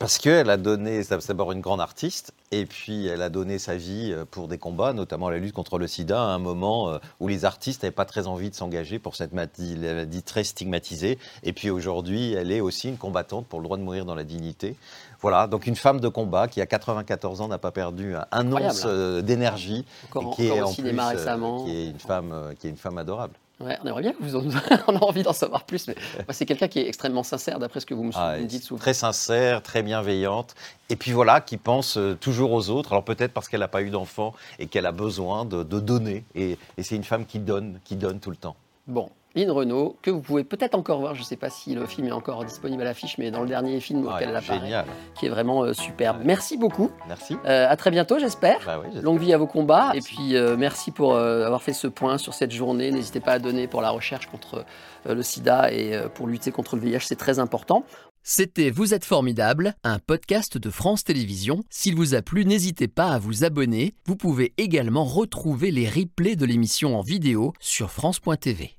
Parce 0.00 0.16
qu'elle 0.16 0.48
a 0.48 0.56
donné, 0.56 1.02
c'est 1.02 1.28
d'abord 1.28 1.52
une 1.52 1.60
grande 1.60 1.82
artiste, 1.82 2.32
et 2.52 2.64
puis 2.64 3.06
elle 3.06 3.20
a 3.20 3.28
donné 3.28 3.58
sa 3.58 3.76
vie 3.76 4.12
euh, 4.12 4.24
pour 4.28 4.48
des 4.48 4.56
combats, 4.56 4.94
notamment 4.94 5.28
la 5.28 5.36
lutte 5.36 5.52
contre 5.52 5.78
le 5.78 5.86
sida, 5.86 6.18
à 6.18 6.24
un 6.24 6.38
moment 6.38 6.88
euh, 6.88 6.98
où 7.20 7.28
les 7.28 7.44
artistes 7.44 7.82
n'avaient 7.82 7.94
pas 7.94 8.06
très 8.06 8.26
envie 8.26 8.48
de 8.48 8.54
s'engager 8.54 8.98
pour 8.98 9.14
cette 9.14 9.34
maladie 9.34 10.22
très 10.22 10.42
stigmatisée. 10.42 11.18
Et 11.42 11.52
puis 11.52 11.68
aujourd'hui, 11.68 12.32
elle 12.32 12.50
est 12.50 12.62
aussi 12.62 12.88
une 12.88 12.96
combattante 12.96 13.46
pour 13.46 13.60
le 13.60 13.64
droit 13.64 13.76
de 13.76 13.82
mourir 13.82 14.06
dans 14.06 14.14
la 14.14 14.24
dignité. 14.24 14.74
Voilà, 15.20 15.46
donc 15.46 15.66
une 15.66 15.76
femme 15.76 16.00
de 16.00 16.08
combat 16.08 16.48
qui, 16.48 16.62
à 16.62 16.66
94 16.66 17.42
ans, 17.42 17.48
n'a 17.48 17.58
pas 17.58 17.70
perdu 17.70 18.14
un 18.32 18.52
once 18.52 18.84
euh, 18.86 19.20
d'énergie, 19.20 19.84
et 20.16 20.30
qui 20.34 20.46
est 20.46 20.62
en 20.62 20.72
plus, 20.72 20.82
qui 20.82 21.76
est 21.76 21.90
une 21.90 21.98
femme, 21.98 22.54
qui 22.58 22.66
est 22.68 22.70
une 22.70 22.78
femme 22.78 22.96
adorable. 22.96 23.34
Ouais, 23.60 23.76
on 23.82 23.86
aimerait 23.86 24.02
bien 24.02 24.12
que 24.12 24.22
vous 24.22 24.36
en... 24.36 24.42
on 24.88 24.96
a 24.96 25.04
envie 25.04 25.22
d'en 25.22 25.34
savoir 25.34 25.64
plus, 25.64 25.86
mais 25.88 25.94
c'est 26.30 26.46
quelqu'un 26.46 26.68
qui 26.68 26.78
est 26.78 26.88
extrêmement 26.88 27.22
sincère, 27.22 27.58
d'après 27.58 27.80
ce 27.80 27.86
que 27.86 27.94
vous 27.94 28.04
me, 28.04 28.12
ah, 28.14 28.38
dites 28.38 28.64
souvent. 28.64 28.80
Très 28.80 28.94
sincère, 28.94 29.62
très 29.62 29.82
bienveillante, 29.82 30.54
et 30.88 30.96
puis 30.96 31.12
voilà, 31.12 31.40
qui 31.40 31.58
pense 31.58 31.98
euh, 31.98 32.14
toujours 32.14 32.52
aux 32.52 32.70
autres. 32.70 32.92
Alors 32.92 33.04
peut-être 33.04 33.32
parce 33.32 33.48
qu'elle 33.48 33.60
n'a 33.60 33.68
pas 33.68 33.82
eu 33.82 33.90
d'enfant 33.90 34.34
et 34.58 34.66
qu'elle 34.66 34.86
a 34.86 34.92
besoin 34.92 35.44
de, 35.44 35.62
donner, 35.62 36.24
et, 36.34 36.56
et 36.78 36.82
c'est 36.82 36.96
une 36.96 37.04
femme 37.04 37.26
qui 37.26 37.38
donne, 37.38 37.80
qui 37.84 37.96
donne 37.96 38.18
tout 38.18 38.30
le 38.30 38.36
temps. 38.36 38.56
Bon, 38.86 39.10
Lynn 39.36 39.50
Renault, 39.50 39.96
que 40.02 40.10
vous 40.10 40.20
pouvez 40.20 40.42
peut-être 40.42 40.74
encore 40.74 40.98
voir, 40.98 41.14
je 41.14 41.20
ne 41.20 41.24
sais 41.24 41.36
pas 41.36 41.50
si 41.50 41.74
le 41.74 41.86
film 41.86 42.08
est 42.08 42.12
encore 42.12 42.44
disponible 42.44 42.82
à 42.82 42.84
l'affiche, 42.84 43.16
mais 43.16 43.30
dans 43.30 43.42
le 43.42 43.48
dernier 43.48 43.78
film 43.80 44.06
auquel 44.06 44.30
elle 44.30 44.36
apparaît, 44.36 44.84
qui 45.14 45.26
est 45.26 45.28
vraiment 45.28 45.62
euh, 45.62 45.72
superbe. 45.72 46.22
Merci 46.24 46.56
beaucoup. 46.56 46.90
Merci. 47.06 47.36
Euh, 47.44 47.66
à 47.68 47.76
très 47.76 47.92
bientôt, 47.92 48.18
j'espère. 48.18 48.58
Bah 48.66 48.82
Longue 49.02 49.20
vie 49.20 49.32
à 49.32 49.38
vos 49.38 49.46
combats. 49.46 49.92
Et 49.94 50.00
puis, 50.00 50.34
euh, 50.34 50.56
merci 50.58 50.90
pour 50.90 51.16
avoir 51.16 51.62
fait 51.62 51.72
ce 51.72 51.86
point 51.86 52.18
sur 52.18 52.34
cette 52.34 52.50
journée. 52.50 52.90
N'hésitez 52.90 53.20
pas 53.20 53.32
à 53.32 53.38
donner 53.38 53.68
pour 53.68 53.82
la 53.82 53.90
recherche 53.90 54.26
contre 54.26 54.64
le 55.08 55.22
sida 55.22 55.72
et 55.72 55.98
pour 56.14 56.26
lutter 56.26 56.50
contre 56.50 56.76
le 56.76 56.82
VIH, 56.82 57.00
c'est 57.00 57.16
très 57.16 57.38
important. 57.38 57.84
C'était 58.22 58.70
Vous 58.70 58.92
êtes 58.92 59.04
formidable, 59.04 59.74
un 59.82 59.98
podcast 59.98 60.58
de 60.58 60.70
France 60.70 61.04
Télévisions. 61.04 61.62
S'il 61.70 61.94
vous 61.94 62.14
a 62.14 62.20
plu, 62.20 62.44
n'hésitez 62.44 62.88
pas 62.88 63.08
à 63.08 63.18
vous 63.18 63.44
abonner. 63.44 63.94
Vous 64.06 64.16
pouvez 64.16 64.52
également 64.58 65.04
retrouver 65.04 65.70
les 65.70 65.88
replays 65.88 66.36
de 66.36 66.44
l'émission 66.44 66.98
en 66.98 67.02
vidéo 67.02 67.54
sur 67.60 67.90
France.tv. 67.90 68.74